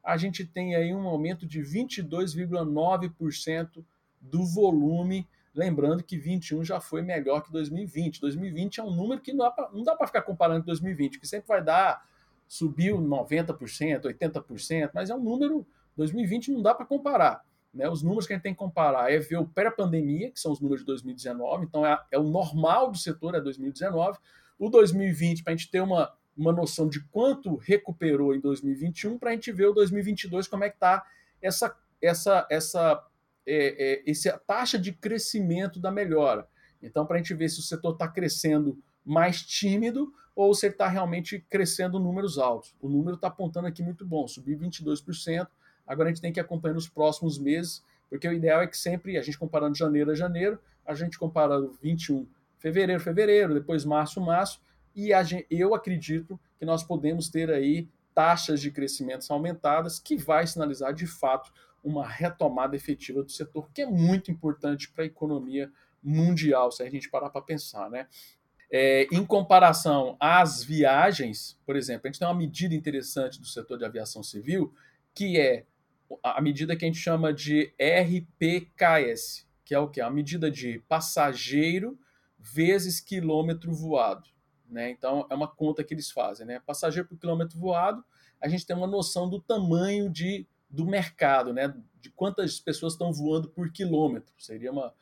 a 0.08 0.16
gente 0.16 0.42
tem 0.42 0.74
aí 0.74 0.92
um 0.94 1.06
aumento 1.06 1.46
de 1.46 1.60
22,9% 1.60 3.84
do 4.18 4.46
volume. 4.46 5.28
Lembrando 5.54 6.02
que 6.02 6.16
21 6.16 6.64
já 6.64 6.80
foi 6.80 7.02
melhor 7.02 7.42
que 7.42 7.52
2020. 7.52 8.18
2020 8.18 8.80
é 8.80 8.82
um 8.82 8.90
número 8.90 9.20
que 9.20 9.34
não 9.34 9.52
dá 9.84 9.94
para 9.94 10.06
ficar 10.06 10.22
comparando 10.22 10.60
com 10.60 10.66
2020, 10.68 11.20
que 11.20 11.28
sempre 11.28 11.48
vai 11.48 11.62
dar, 11.62 12.08
subiu 12.46 12.98
90%, 12.98 14.04
80%, 14.04 14.90
mas 14.94 15.10
é 15.10 15.14
um 15.14 15.22
número, 15.22 15.66
2020 15.94 16.52
não 16.52 16.62
dá 16.62 16.74
para 16.74 16.86
comparar. 16.86 17.44
Né? 17.74 17.86
Os 17.86 18.02
números 18.02 18.26
que 18.26 18.32
a 18.32 18.36
gente 18.36 18.44
tem 18.44 18.54
que 18.54 18.58
comparar 18.58 19.12
é 19.12 19.18
ver 19.18 19.36
o 19.36 19.46
pré-pandemia, 19.46 20.30
que 20.30 20.40
são 20.40 20.52
os 20.52 20.58
números 20.58 20.80
de 20.80 20.86
2019, 20.86 21.66
então 21.66 21.84
é, 21.84 22.02
é 22.10 22.18
o 22.18 22.22
normal 22.22 22.90
do 22.90 22.96
setor, 22.96 23.34
é 23.34 23.42
2019. 23.42 24.16
O 24.58 24.70
2020, 24.70 25.44
para 25.44 25.52
a 25.52 25.56
gente 25.56 25.70
ter 25.70 25.82
uma, 25.82 26.10
uma 26.38 26.52
noção 26.52 26.88
de 26.88 27.00
quanto 27.08 27.56
recuperou 27.56 28.34
em 28.34 28.40
2021, 28.40 29.18
para 29.18 29.30
a 29.30 29.32
gente 29.32 29.50
ver 29.52 29.66
o 29.66 29.72
2022 29.72 30.46
como 30.46 30.64
é 30.64 30.70
que 30.70 30.76
está 30.76 31.04
essa, 31.42 31.76
essa, 32.00 32.46
essa, 32.50 33.06
é, 33.44 34.02
é, 34.06 34.10
essa 34.10 34.38
taxa 34.46 34.78
de 34.78 34.92
crescimento 34.92 35.80
da 35.80 35.90
melhora. 35.90 36.48
Então, 36.82 37.04
para 37.04 37.16
a 37.16 37.18
gente 37.18 37.34
ver 37.34 37.48
se 37.48 37.58
o 37.58 37.62
setor 37.62 37.92
está 37.92 38.06
crescendo 38.06 38.78
mais 39.04 39.42
tímido 39.42 40.12
ou 40.34 40.54
se 40.54 40.66
ele 40.66 40.74
está 40.74 40.86
realmente 40.86 41.44
crescendo 41.50 41.98
números 41.98 42.38
altos. 42.38 42.74
O 42.80 42.88
número 42.88 43.16
está 43.16 43.26
apontando 43.26 43.66
aqui 43.66 43.82
muito 43.82 44.06
bom, 44.06 44.28
subiu 44.28 44.56
22%, 44.56 45.48
Agora 45.88 46.10
a 46.10 46.12
gente 46.12 46.20
tem 46.20 46.32
que 46.32 46.38
acompanhar 46.38 46.74
nos 46.74 46.86
próximos 46.86 47.38
meses, 47.38 47.82
porque 48.10 48.28
o 48.28 48.32
ideal 48.32 48.60
é 48.60 48.66
que 48.66 48.76
sempre, 48.76 49.16
a 49.16 49.22
gente 49.22 49.38
comparando 49.38 49.74
janeiro 49.74 50.10
a 50.10 50.14
janeiro, 50.14 50.58
a 50.86 50.94
gente 50.94 51.18
compara 51.18 51.58
21 51.82 52.28
fevereiro, 52.58 53.00
fevereiro, 53.00 53.54
depois 53.54 53.84
março, 53.86 54.20
março, 54.20 54.60
e 54.98 55.24
gente, 55.24 55.46
eu 55.48 55.74
acredito 55.74 56.40
que 56.58 56.64
nós 56.64 56.82
podemos 56.82 57.28
ter 57.28 57.50
aí 57.50 57.88
taxas 58.12 58.60
de 58.60 58.72
crescimento 58.72 59.24
aumentadas, 59.32 60.00
que 60.00 60.16
vai 60.16 60.44
sinalizar 60.44 60.92
de 60.92 61.06
fato 61.06 61.52
uma 61.84 62.04
retomada 62.04 62.74
efetiva 62.74 63.22
do 63.22 63.30
setor, 63.30 63.70
que 63.72 63.82
é 63.82 63.86
muito 63.86 64.28
importante 64.28 64.90
para 64.90 65.04
a 65.04 65.06
economia 65.06 65.70
mundial, 66.02 66.72
se 66.72 66.82
a 66.82 66.90
gente 66.90 67.08
parar 67.08 67.30
para 67.30 67.40
pensar, 67.40 67.88
né? 67.88 68.08
É, 68.70 69.06
em 69.12 69.24
comparação 69.24 70.16
às 70.18 70.64
viagens, 70.64 71.56
por 71.64 71.76
exemplo, 71.76 72.02
a 72.04 72.08
gente 72.08 72.18
tem 72.18 72.26
uma 72.26 72.34
medida 72.34 72.74
interessante 72.74 73.40
do 73.40 73.46
setor 73.46 73.78
de 73.78 73.84
aviação 73.84 74.22
civil, 74.22 74.74
que 75.14 75.38
é 75.38 75.64
a 76.22 76.40
medida 76.40 76.74
que 76.74 76.84
a 76.84 76.88
gente 76.88 76.98
chama 76.98 77.32
de 77.32 77.72
RPKS, 77.80 79.46
que 79.64 79.74
é 79.74 79.78
o 79.78 79.88
que? 79.88 80.00
A 80.00 80.10
medida 80.10 80.50
de 80.50 80.80
passageiro 80.88 81.96
vezes 82.36 83.00
quilômetro 83.00 83.72
voado. 83.72 84.28
Né? 84.68 84.90
Então, 84.90 85.26
é 85.30 85.34
uma 85.34 85.48
conta 85.48 85.82
que 85.82 85.94
eles 85.94 86.10
fazem. 86.10 86.46
Né? 86.46 86.60
Passageiro 86.60 87.08
por 87.08 87.18
quilômetro 87.18 87.58
voado, 87.58 88.04
a 88.40 88.48
gente 88.48 88.66
tem 88.66 88.76
uma 88.76 88.86
noção 88.86 89.28
do 89.28 89.40
tamanho 89.40 90.10
de, 90.10 90.46
do 90.68 90.86
mercado, 90.86 91.52
né? 91.52 91.74
de 92.00 92.10
quantas 92.10 92.60
pessoas 92.60 92.92
estão 92.92 93.12
voando 93.12 93.48
por 93.48 93.72
quilômetro. 93.72 94.32
Seria 94.38 94.70
uma. 94.70 94.92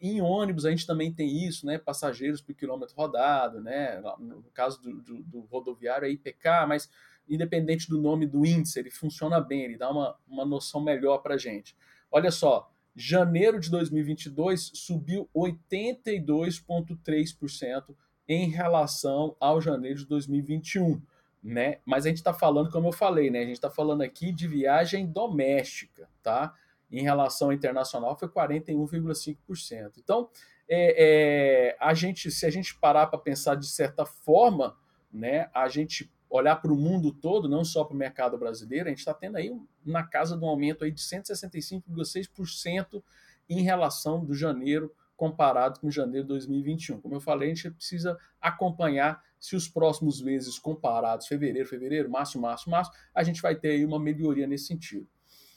Em 0.00 0.20
ônibus, 0.20 0.64
a 0.64 0.70
gente 0.70 0.86
também 0.86 1.12
tem 1.12 1.44
isso, 1.44 1.66
né? 1.66 1.76
passageiros 1.76 2.40
por 2.40 2.54
quilômetro 2.54 2.94
rodado. 2.94 3.60
Né? 3.60 4.00
No 4.18 4.44
caso 4.54 4.80
do, 4.80 5.00
do, 5.00 5.22
do 5.22 5.40
rodoviário, 5.40 6.06
é 6.06 6.10
IPK, 6.10 6.66
mas 6.68 6.88
independente 7.28 7.88
do 7.88 8.00
nome 8.00 8.26
do 8.26 8.44
índice, 8.44 8.78
ele 8.78 8.90
funciona 8.90 9.40
bem, 9.40 9.62
ele 9.62 9.78
dá 9.78 9.90
uma, 9.90 10.16
uma 10.26 10.44
noção 10.44 10.80
melhor 10.80 11.18
para 11.18 11.34
a 11.34 11.38
gente. 11.38 11.76
Olha 12.10 12.30
só, 12.30 12.70
janeiro 12.94 13.58
de 13.58 13.70
2022 13.70 14.72
subiu 14.74 15.28
82,3% 15.34 17.96
em 18.28 18.48
relação 18.48 19.36
ao 19.40 19.60
janeiro 19.60 19.98
de 19.98 20.06
2021. 20.06 21.02
Né? 21.42 21.78
Mas 21.84 22.06
a 22.06 22.08
gente 22.08 22.18
está 22.18 22.32
falando, 22.32 22.70
como 22.70 22.88
eu 22.88 22.92
falei, 22.92 23.28
né? 23.28 23.40
A 23.40 23.44
gente 23.44 23.54
está 23.54 23.70
falando 23.70 24.02
aqui 24.02 24.30
de 24.30 24.46
viagem 24.46 25.06
doméstica, 25.06 26.08
tá? 26.22 26.54
Em 26.88 27.02
relação 27.02 27.48
ao 27.48 27.52
internacional 27.52 28.16
foi 28.16 28.28
41,5%. 28.28 29.94
Então, 29.98 30.30
é, 30.68 31.70
é, 31.70 31.76
a 31.80 31.92
gente, 31.94 32.30
se 32.30 32.46
a 32.46 32.50
gente 32.50 32.78
parar 32.78 33.08
para 33.08 33.18
pensar 33.18 33.56
de 33.56 33.66
certa 33.66 34.06
forma, 34.06 34.76
né? 35.12 35.50
A 35.52 35.68
gente 35.68 36.10
olhar 36.30 36.56
para 36.56 36.72
o 36.72 36.76
mundo 36.76 37.12
todo, 37.12 37.48
não 37.48 37.64
só 37.64 37.84
para 37.84 37.94
o 37.94 37.98
mercado 37.98 38.38
brasileiro, 38.38 38.86
a 38.86 38.90
gente 38.90 39.00
está 39.00 39.12
tendo 39.12 39.36
aí 39.36 39.52
na 39.84 40.02
casa 40.02 40.36
de 40.36 40.44
um 40.44 40.48
aumento 40.48 40.84
aí 40.84 40.90
de 40.90 41.02
165,6% 41.02 43.02
em 43.48 43.62
relação 43.62 44.24
do 44.24 44.32
janeiro 44.32 44.94
comparado 45.22 45.78
com 45.78 45.88
janeiro 45.88 46.24
de 46.24 46.30
2021. 46.30 47.00
Como 47.00 47.14
eu 47.14 47.20
falei, 47.20 47.52
a 47.52 47.54
gente 47.54 47.70
precisa 47.70 48.18
acompanhar 48.40 49.22
se 49.38 49.54
os 49.54 49.68
próximos 49.68 50.20
meses 50.20 50.58
comparados, 50.58 51.28
fevereiro, 51.28 51.68
fevereiro, 51.68 52.10
março, 52.10 52.40
março, 52.40 52.68
março, 52.68 52.90
a 53.14 53.22
gente 53.22 53.40
vai 53.40 53.54
ter 53.54 53.68
aí 53.68 53.84
uma 53.84 54.00
melhoria 54.00 54.48
nesse 54.48 54.66
sentido. 54.66 55.06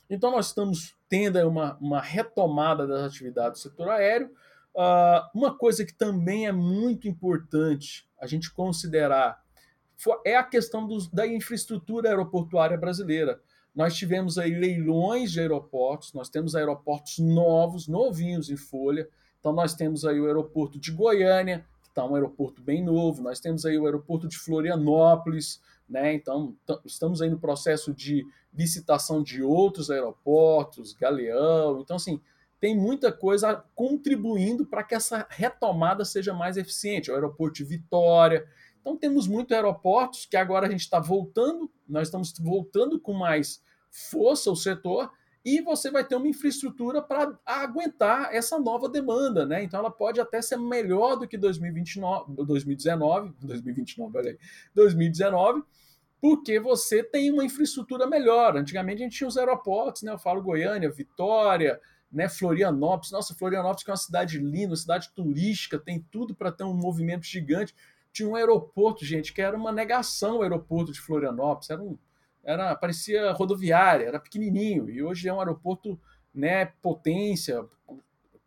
Então 0.08 0.30
nós 0.30 0.50
estamos 0.50 0.96
tendo 1.10 1.40
uma, 1.50 1.76
uma 1.82 2.00
retomada 2.00 2.86
das 2.86 3.12
atividades 3.12 3.60
do 3.60 3.70
setor 3.70 3.90
aéreo. 3.90 4.28
Uh, 4.76 5.28
uma 5.34 5.58
coisa 5.58 5.84
que 5.84 5.96
também 5.96 6.46
é 6.46 6.52
muito 6.52 7.08
importante 7.08 8.08
a 8.22 8.28
gente 8.28 8.54
considerar 8.54 9.44
é 10.24 10.36
a 10.36 10.44
questão 10.44 10.86
dos, 10.86 11.10
da 11.10 11.26
infraestrutura 11.26 12.10
aeroportuária 12.10 12.78
brasileira. 12.78 13.42
Nós 13.74 13.96
tivemos 13.96 14.38
aí 14.38 14.54
leilões 14.54 15.32
de 15.32 15.40
aeroportos, 15.40 16.14
nós 16.14 16.30
temos 16.30 16.56
aeroportos 16.56 17.18
novos, 17.18 17.88
novinhos 17.88 18.52
em 18.52 18.58
folha. 18.58 19.10
Então 19.46 19.54
nós 19.54 19.75
temos 19.75 20.04
aí 20.04 20.20
o 20.20 20.25
aeroporto 20.25 20.80
de 20.80 20.92
Goiânia, 20.92 21.64
que 21.84 21.90
está 21.90 22.04
um 22.04 22.16
aeroporto 22.16 22.64
bem 22.64 22.84
novo, 22.84 23.22
nós 23.22 23.40
temos 23.40 23.64
aí 23.64 23.78
o 23.78 23.86
aeroporto 23.86 24.28
de 24.28 24.40
Florianópolis, 24.40 25.62
né? 25.88 26.16
Então 26.16 26.58
estamos 26.84 27.22
aí 27.22 27.30
no 27.30 27.38
processo 27.38 27.94
de 27.94 28.25
licitação 28.52 29.22
de 29.22 29.44
outros 29.44 29.92
aeroportos, 29.92 30.94
Galeão. 30.94 31.80
Então 31.80 31.98
assim, 31.98 32.20
tem 32.60 32.75
muita 32.75 33.12
coisa 33.12 33.64
contribuindo 33.75 34.66
para 34.66 34.84
que 34.84 34.96
essa 34.96 35.28
retomada 35.30 36.04
seja 36.04 36.34
mais 36.34 36.58
eficiente. 36.58 37.12
O 37.12 37.14
aeroporto 37.14 37.58
de 37.58 37.66
Vitória, 37.66 38.48
então 38.82 38.98
temos 38.98 39.28
muitos 39.28 39.56
aeroportos 39.56 40.25
que 40.25 40.38
agora 40.38 40.66
a 40.66 40.72
gente 40.72 40.82
está 40.82 41.00
voltando, 41.00 41.70
nós 41.88 42.08
estamos 42.08 42.34
voltando 42.40 43.00
com 43.00 43.14
mais 43.14 43.62
força 43.92 44.50
o 44.50 44.56
setor 44.56 45.12
e 45.46 45.62
você 45.62 45.92
vai 45.92 46.04
ter 46.04 46.16
uma 46.16 46.28
infraestrutura 46.28 47.04
para 47.04 47.38
aguentar 47.46 48.34
essa 48.34 48.60
nova 48.60 48.90
demanda, 48.90 49.46
né? 49.46 49.64
Então 49.64 49.80
ela 49.80 49.92
pode 49.92 50.20
até 50.20 50.42
ser 50.42 50.58
melhor 50.58 51.16
do 51.16 51.28
que 51.28 51.38
2029, 51.38 52.34
2019, 52.34 53.34
2029, 53.40 54.18
olha 54.18 54.32
aí, 54.32 54.38
2019, 54.74 55.64
porque 56.20 56.60
você 56.60 57.04
tem 57.04 57.32
uma 57.32 57.46
infraestrutura 57.46 58.08
melhor. 58.08 58.58
Antigamente 58.58 59.02
a 59.02 59.06
gente 59.06 59.18
tinha 59.18 59.28
os 59.28 59.38
aeroportos, 59.38 60.02
né? 60.02 60.12
Eu 60.12 60.18
falo 60.18 60.42
Goiânia, 60.42 60.90
Vitória, 60.90 61.80
né, 62.12 62.28
Florianópolis. 62.28 63.12
Nossa, 63.12 63.36
Florianópolis 63.36 63.84
que 63.84 63.92
é 63.92 63.94
uma 63.94 63.98
cidade 63.98 64.40
linda, 64.40 64.72
uma 64.72 64.75
cidade 64.75 65.12
turística, 65.14 65.78
tem 65.78 66.04
tudo 66.12 66.34
para 66.34 66.52
ter 66.52 66.64
um 66.64 66.74
movimento 66.74 67.24
gigante 67.24 67.75
tinha 68.16 68.30
um 68.30 68.36
aeroporto, 68.36 69.04
gente, 69.04 69.34
que 69.34 69.42
era 69.42 69.58
uma 69.58 69.74
negação 69.74 70.38
o 70.38 70.42
aeroporto 70.42 70.94
de 70.94 71.02
Florianópolis. 71.02 71.70
Era 71.70 71.84
um, 71.84 71.98
era, 72.46 72.75
parecia 72.75 73.32
rodoviária, 73.32 74.06
era 74.06 74.20
pequenininho. 74.20 74.90
E 74.90 75.04
hoje 75.04 75.28
é 75.28 75.34
um 75.34 75.40
aeroporto, 75.40 76.00
né, 76.34 76.68
potência, 76.82 77.66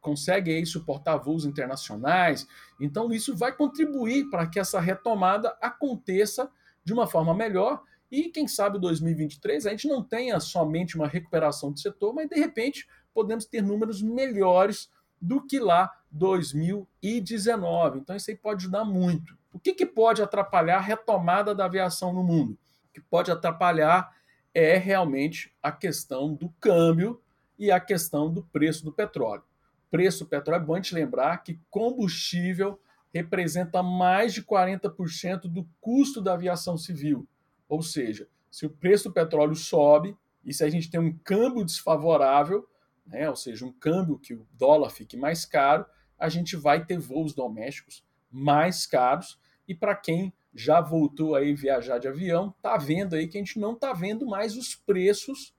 consegue 0.00 0.50
aí 0.52 0.64
suportar 0.64 1.16
voos 1.16 1.44
internacionais. 1.44 2.46
Então 2.80 3.12
isso 3.12 3.36
vai 3.36 3.54
contribuir 3.54 4.30
para 4.30 4.46
que 4.46 4.58
essa 4.58 4.80
retomada 4.80 5.56
aconteça 5.60 6.50
de 6.84 6.92
uma 6.92 7.06
forma 7.06 7.34
melhor 7.34 7.82
e 8.10 8.30
quem 8.30 8.48
sabe 8.48 8.78
2023 8.78 9.66
a 9.66 9.70
gente 9.70 9.86
não 9.88 10.02
tenha 10.02 10.40
somente 10.40 10.96
uma 10.96 11.06
recuperação 11.06 11.70
do 11.70 11.78
setor, 11.78 12.14
mas 12.14 12.28
de 12.28 12.36
repente 12.36 12.88
podemos 13.12 13.44
ter 13.44 13.62
números 13.62 14.00
melhores 14.00 14.90
do 15.20 15.44
que 15.44 15.58
lá 15.58 15.92
2019. 16.10 17.98
Então 17.98 18.16
isso 18.16 18.30
aí 18.30 18.36
pode 18.36 18.62
ajudar 18.62 18.84
muito. 18.84 19.36
O 19.52 19.58
que, 19.58 19.74
que 19.74 19.84
pode 19.84 20.22
atrapalhar 20.22 20.76
a 20.76 20.80
retomada 20.80 21.54
da 21.54 21.64
aviação 21.64 22.12
no 22.12 22.22
mundo? 22.22 22.56
Que 22.98 23.04
pode 23.08 23.30
atrapalhar 23.30 24.12
é 24.52 24.76
realmente 24.76 25.54
a 25.62 25.70
questão 25.70 26.34
do 26.34 26.48
câmbio 26.60 27.22
e 27.56 27.70
a 27.70 27.78
questão 27.78 28.32
do 28.32 28.42
preço 28.42 28.84
do 28.84 28.92
petróleo. 28.92 29.44
Preço 29.88 30.24
do 30.24 30.28
petróleo, 30.28 30.62
é 30.62 30.64
bom 30.66 30.76
gente 30.76 30.94
lembrar 30.94 31.38
que 31.38 31.60
combustível 31.70 32.80
representa 33.14 33.82
mais 33.82 34.34
de 34.34 34.42
40% 34.42 35.42
do 35.42 35.66
custo 35.80 36.20
da 36.20 36.34
aviação 36.34 36.76
civil. 36.76 37.26
Ou 37.68 37.82
seja, 37.82 38.28
se 38.50 38.66
o 38.66 38.70
preço 38.70 39.08
do 39.08 39.14
petróleo 39.14 39.54
sobe 39.54 40.16
e 40.44 40.52
se 40.52 40.64
a 40.64 40.68
gente 40.68 40.90
tem 40.90 41.00
um 41.00 41.16
câmbio 41.18 41.64
desfavorável, 41.64 42.68
né, 43.06 43.30
ou 43.30 43.36
seja, 43.36 43.64
um 43.64 43.72
câmbio 43.72 44.18
que 44.18 44.34
o 44.34 44.46
dólar 44.52 44.90
fique 44.90 45.16
mais 45.16 45.44
caro, 45.44 45.86
a 46.18 46.28
gente 46.28 46.56
vai 46.56 46.84
ter 46.84 46.98
voos 46.98 47.32
domésticos 47.32 48.04
mais 48.30 48.86
caros. 48.86 49.38
E 49.66 49.74
para 49.74 49.94
quem 49.94 50.32
já 50.58 50.80
voltou 50.80 51.34
aí 51.34 51.54
viajar 51.54 51.98
de 51.98 52.08
avião, 52.08 52.52
tá 52.60 52.76
vendo 52.76 53.14
aí 53.14 53.28
que 53.28 53.38
a 53.38 53.40
gente 53.40 53.58
não 53.58 53.74
tá 53.74 53.92
vendo 53.92 54.26
mais 54.26 54.56
os 54.56 54.74
preços 54.74 55.54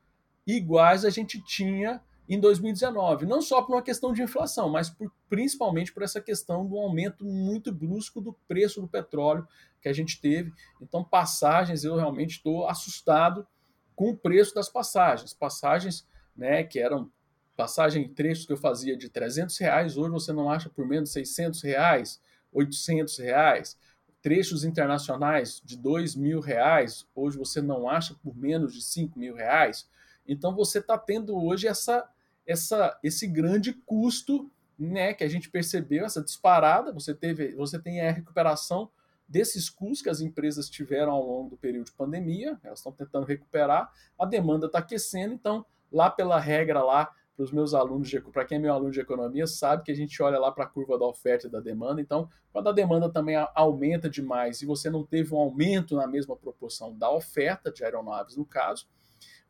iguais 0.46 1.06
a 1.06 1.10
gente 1.10 1.42
tinha 1.44 2.02
em 2.28 2.40
2019, 2.40 3.26
não 3.26 3.42
só 3.42 3.62
por 3.62 3.74
uma 3.74 3.82
questão 3.82 4.14
de 4.14 4.22
inflação, 4.22 4.70
mas 4.70 4.90
por, 4.90 5.12
principalmente 5.28 5.92
por 5.92 6.04
essa 6.04 6.22
questão 6.22 6.68
do 6.68 6.78
aumento 6.78 7.26
muito 7.26 7.72
brusco 7.72 8.22
do 8.22 8.34
preço 8.48 8.82
do 8.82 8.88
petróleo 8.88 9.48
que 9.82 9.90
a 9.90 9.94
gente 9.94 10.22
teve. 10.22 10.54
Então, 10.80 11.04
passagens, 11.04 11.84
eu 11.84 11.96
realmente 11.96 12.32
estou 12.32 12.68
assustado 12.68 13.48
com 13.96 14.12
o 14.12 14.18
preço 14.18 14.54
das 14.54 14.70
passagens. 14.70 15.34
Passagens 15.34 16.06
né, 16.36 16.64
que 16.64 16.78
eram 16.78 17.12
passagem 17.56 18.08
trechos 18.08 18.46
que 18.46 18.54
eu 18.54 18.58
fazia 18.58 18.96
de 18.96 19.10
300 19.10 19.58
reais, 19.58 19.98
hoje 19.98 20.12
você 20.12 20.32
não 20.32 20.52
acha 20.52 20.70
por 20.70 20.88
menos 20.88 21.12
600 21.12 21.62
reais, 21.64 22.22
800 22.52 23.18
reais. 23.18 23.78
Trechos 24.22 24.64
internacionais 24.64 25.62
de 25.64 25.78
2 25.78 26.16
mil 26.16 26.40
reais, 26.40 27.08
hoje 27.16 27.38
você 27.38 27.62
não 27.62 27.90
acha 27.90 28.16
por 28.16 28.36
menos 28.36 28.74
de 28.74 28.82
5 28.82 29.18
mil 29.18 29.36
reais. 29.36 29.88
Então 30.28 30.54
você 30.54 30.80
está 30.80 30.98
tendo 30.98 31.36
hoje 31.36 31.68
essa 31.68 32.08
essa, 32.50 32.98
esse 33.04 33.28
grande 33.28 33.74
custo 33.74 34.50
né, 34.78 35.14
que 35.14 35.24
a 35.24 35.28
gente 35.28 35.50
percebeu, 35.52 36.06
essa 36.06 36.24
disparada, 36.24 36.92
você 36.92 37.14
teve, 37.14 37.54
você 37.54 37.78
tem 37.78 38.02
a 38.02 38.12
recuperação 38.12 38.90
desses 39.28 39.70
custos 39.70 40.02
que 40.02 40.10
as 40.10 40.20
empresas 40.20 40.68
tiveram 40.68 41.12
ao 41.12 41.24
longo 41.24 41.52
do 41.52 41.58
período 41.58 41.86
de 41.86 41.92
pandemia, 41.92 42.60
elas 42.64 42.80
estão 42.80 42.92
tentando 42.92 43.28
recuperar, 43.28 43.94
a 44.18 44.26
demanda 44.26 44.66
está 44.66 44.80
aquecendo, 44.80 45.36
então, 45.36 45.64
lá 45.92 46.10
pela 46.10 46.40
regra 46.40 46.84
lá, 46.84 47.14
para 47.40 47.46
os 47.46 47.54
meus 47.54 47.74
alunos, 47.74 48.12
para 48.34 48.44
quem 48.44 48.58
é 48.58 48.60
meu 48.60 48.74
aluno 48.74 48.92
de 48.92 49.00
economia, 49.00 49.48
sabe 49.48 49.84
que 49.84 49.92
a 49.94 49.96
gente 49.96 50.22
olha 50.22 50.38
lá 50.38 50.52
para 50.52 50.66
a 50.66 50.68
curva 50.68 51.00
da 51.00 51.06
oferta 51.06 51.48
e 51.48 51.50
da 51.50 51.62
demanda, 51.62 52.02
então, 52.02 52.30
quando 52.52 52.68
a 52.68 52.74
demanda 52.74 53.10
também 53.10 53.38
aumenta 53.56 54.10
demais 54.10 54.62
e 54.62 54.66
você 54.66 54.90
não 54.90 55.06
teve 55.06 55.34
um 55.34 55.38
aumento 55.38 55.96
na 55.96 56.06
mesma 56.06 56.36
proporção 56.36 56.94
da 56.98 57.10
oferta 57.10 57.72
de 57.72 57.82
aeronaves, 57.82 58.36
no 58.36 58.46
caso, 58.46 58.90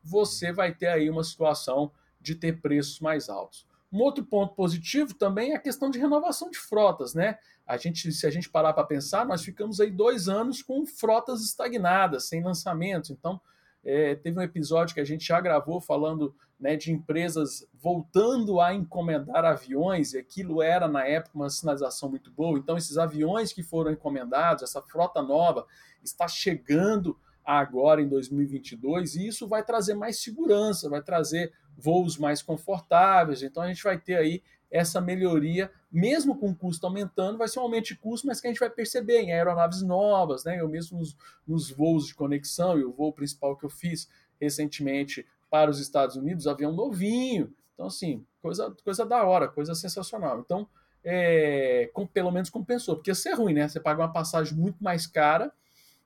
você 0.04 0.52
vai 0.52 0.72
ter 0.72 0.86
aí 0.86 1.10
uma 1.10 1.24
situação 1.24 1.90
de 2.20 2.36
ter 2.36 2.60
preços 2.60 3.00
mais 3.00 3.28
altos. 3.28 3.66
Um 3.92 3.98
outro 3.98 4.24
ponto 4.24 4.54
positivo 4.54 5.12
também 5.14 5.50
é 5.50 5.56
a 5.56 5.60
questão 5.60 5.90
de 5.90 5.98
renovação 5.98 6.48
de 6.48 6.58
frotas, 6.58 7.12
né? 7.12 7.40
A 7.66 7.76
gente, 7.76 8.12
se 8.12 8.24
a 8.24 8.30
gente 8.30 8.48
parar 8.48 8.72
para 8.72 8.84
pensar, 8.84 9.26
nós 9.26 9.42
ficamos 9.42 9.80
aí 9.80 9.90
dois 9.90 10.28
anos 10.28 10.62
com 10.62 10.86
frotas 10.86 11.42
estagnadas, 11.42 12.28
sem 12.28 12.40
lançamentos. 12.40 13.10
Então, 13.10 13.40
é, 13.84 14.14
teve 14.14 14.38
um 14.38 14.42
episódio 14.42 14.94
que 14.94 15.00
a 15.00 15.04
gente 15.04 15.26
já 15.26 15.40
gravou 15.40 15.80
falando 15.80 16.34
né, 16.58 16.76
de 16.76 16.92
empresas 16.92 17.66
voltando 17.74 18.60
a 18.60 18.74
encomendar 18.74 19.44
aviões, 19.44 20.12
e 20.12 20.18
aquilo 20.18 20.60
era, 20.62 20.86
na 20.86 21.06
época, 21.06 21.36
uma 21.36 21.48
sinalização 21.48 22.10
muito 22.10 22.30
boa. 22.30 22.58
Então, 22.58 22.76
esses 22.76 22.98
aviões 22.98 23.52
que 23.52 23.62
foram 23.62 23.90
encomendados, 23.90 24.62
essa 24.62 24.82
frota 24.82 25.22
nova, 25.22 25.66
está 26.02 26.28
chegando 26.28 27.16
agora 27.44 28.02
em 28.02 28.08
2022, 28.08 29.16
e 29.16 29.26
isso 29.26 29.48
vai 29.48 29.64
trazer 29.64 29.94
mais 29.94 30.22
segurança, 30.22 30.88
vai 30.88 31.02
trazer 31.02 31.52
voos 31.76 32.16
mais 32.16 32.42
confortáveis. 32.42 33.42
Então 33.42 33.62
a 33.62 33.68
gente 33.68 33.82
vai 33.82 33.98
ter 33.98 34.16
aí 34.16 34.42
essa 34.70 35.00
melhoria, 35.00 35.70
mesmo 35.90 36.36
com 36.38 36.50
o 36.50 36.54
custo 36.54 36.86
aumentando, 36.86 37.38
vai 37.38 37.48
ser 37.48 37.58
um 37.58 37.62
aumento 37.62 37.86
de 37.86 37.96
custo, 37.96 38.26
mas 38.26 38.40
que 38.40 38.46
a 38.46 38.50
gente 38.50 38.60
vai 38.60 38.70
perceber 38.70 39.20
em 39.20 39.32
aeronaves 39.32 39.82
novas, 39.82 40.44
né? 40.44 40.60
Eu 40.60 40.68
mesmo 40.68 40.98
nos, 40.98 41.16
nos 41.46 41.70
voos 41.70 42.06
de 42.06 42.14
conexão, 42.14 42.78
e 42.78 42.84
o 42.84 42.92
voo 42.92 43.12
principal 43.12 43.56
que 43.56 43.64
eu 43.64 43.70
fiz 43.70 44.08
recentemente 44.40 45.26
para 45.50 45.70
os 45.70 45.80
Estados 45.80 46.14
Unidos, 46.14 46.46
avião 46.46 46.72
novinho. 46.72 47.52
Então, 47.74 47.86
assim, 47.86 48.24
coisa, 48.40 48.74
coisa 48.84 49.04
da 49.04 49.24
hora, 49.24 49.48
coisa 49.48 49.74
sensacional. 49.74 50.38
Então, 50.38 50.68
é, 51.02 51.90
com, 51.92 52.06
pelo 52.06 52.30
menos 52.30 52.50
compensou, 52.50 52.94
porque 52.94 53.10
isso 53.10 53.28
é 53.28 53.34
ruim, 53.34 53.54
né? 53.54 53.68
Você 53.68 53.80
paga 53.80 54.02
uma 54.02 54.12
passagem 54.12 54.56
muito 54.56 54.82
mais 54.82 55.06
cara, 55.06 55.52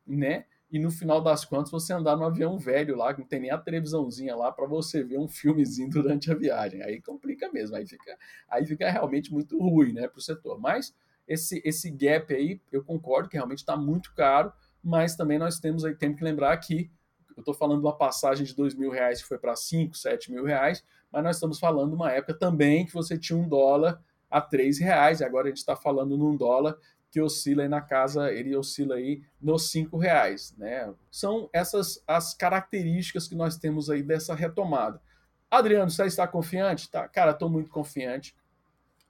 né? 0.06 0.46
E 0.74 0.78
no 0.80 0.90
final 0.90 1.20
das 1.20 1.44
contas 1.44 1.70
você 1.70 1.92
andar 1.92 2.16
no 2.16 2.24
avião 2.24 2.58
velho 2.58 2.96
lá, 2.96 3.14
que 3.14 3.20
não 3.20 3.28
tem 3.28 3.38
nem 3.38 3.52
a 3.52 3.56
televisãozinha 3.56 4.34
lá 4.34 4.50
para 4.50 4.66
você 4.66 5.04
ver 5.04 5.20
um 5.20 5.28
filmezinho 5.28 5.88
durante 6.02 6.32
a 6.32 6.34
viagem. 6.34 6.82
Aí 6.82 7.00
complica 7.00 7.48
mesmo, 7.52 7.76
aí 7.76 7.86
fica, 7.86 8.18
aí 8.50 8.66
fica 8.66 8.90
realmente 8.90 9.32
muito 9.32 9.56
ruim 9.56 9.92
né, 9.92 10.08
para 10.08 10.18
o 10.18 10.20
setor. 10.20 10.60
Mas 10.60 10.92
esse, 11.28 11.62
esse 11.64 11.88
gap 11.92 12.34
aí, 12.34 12.60
eu 12.72 12.82
concordo 12.82 13.28
que 13.28 13.36
realmente 13.36 13.60
está 13.60 13.76
muito 13.76 14.12
caro, 14.16 14.52
mas 14.82 15.14
também 15.14 15.38
nós 15.38 15.60
temos 15.60 15.84
aí, 15.84 15.94
temos 15.94 16.18
que 16.18 16.24
lembrar 16.24 16.56
que 16.56 16.90
eu 17.36 17.42
estou 17.42 17.54
falando 17.54 17.78
de 17.78 17.86
uma 17.86 17.96
passagem 17.96 18.44
de 18.44 18.52
dois 18.52 18.74
mil 18.74 18.90
reais 18.90 19.22
que 19.22 19.28
foi 19.28 19.38
para 19.38 19.54
5, 19.54 19.96
7 19.96 20.32
mil 20.32 20.44
reais, 20.44 20.82
mas 21.12 21.22
nós 21.22 21.36
estamos 21.36 21.60
falando 21.60 21.90
de 21.90 21.94
uma 21.94 22.10
época 22.10 22.34
também 22.34 22.84
que 22.84 22.92
você 22.92 23.16
tinha 23.16 23.38
um 23.38 23.48
dólar 23.48 24.02
a 24.28 24.40
três 24.40 24.80
reais, 24.80 25.20
e 25.20 25.24
agora 25.24 25.46
a 25.46 25.50
gente 25.50 25.58
está 25.58 25.76
falando 25.76 26.16
num 26.16 26.36
dólar 26.36 26.76
que 27.14 27.20
oscila 27.20 27.62
aí 27.62 27.68
na 27.68 27.80
casa, 27.80 28.32
ele 28.32 28.56
oscila 28.56 28.96
aí 28.96 29.22
nos 29.40 29.70
cinco 29.70 29.96
reais, 29.96 30.52
né? 30.58 30.92
São 31.12 31.48
essas 31.52 32.02
as 32.08 32.34
características 32.34 33.28
que 33.28 33.36
nós 33.36 33.56
temos 33.56 33.88
aí 33.88 34.02
dessa 34.02 34.34
retomada. 34.34 35.00
Adriano, 35.48 35.92
você 35.92 36.06
está 36.06 36.26
confiante? 36.26 36.90
Tá, 36.90 37.06
cara, 37.06 37.30
estou 37.30 37.48
muito 37.48 37.70
confiante. 37.70 38.34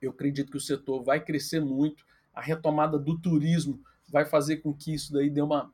Eu 0.03 0.11
acredito 0.11 0.51
que 0.51 0.59
o 0.59 0.61
setor 0.61 1.03
vai 1.03 1.19
crescer 1.19 1.63
muito. 1.63 2.05
A 2.35 2.43
retomada 2.43 2.99
do 2.99 3.19
turismo 3.19 3.81
vai 4.07 4.27
fazer 4.27 4.59
com 4.59 4.75
que 4.75 4.93
isso 4.93 5.11
daí 5.11 5.31
dê 5.31 5.41
uma, 5.41 5.73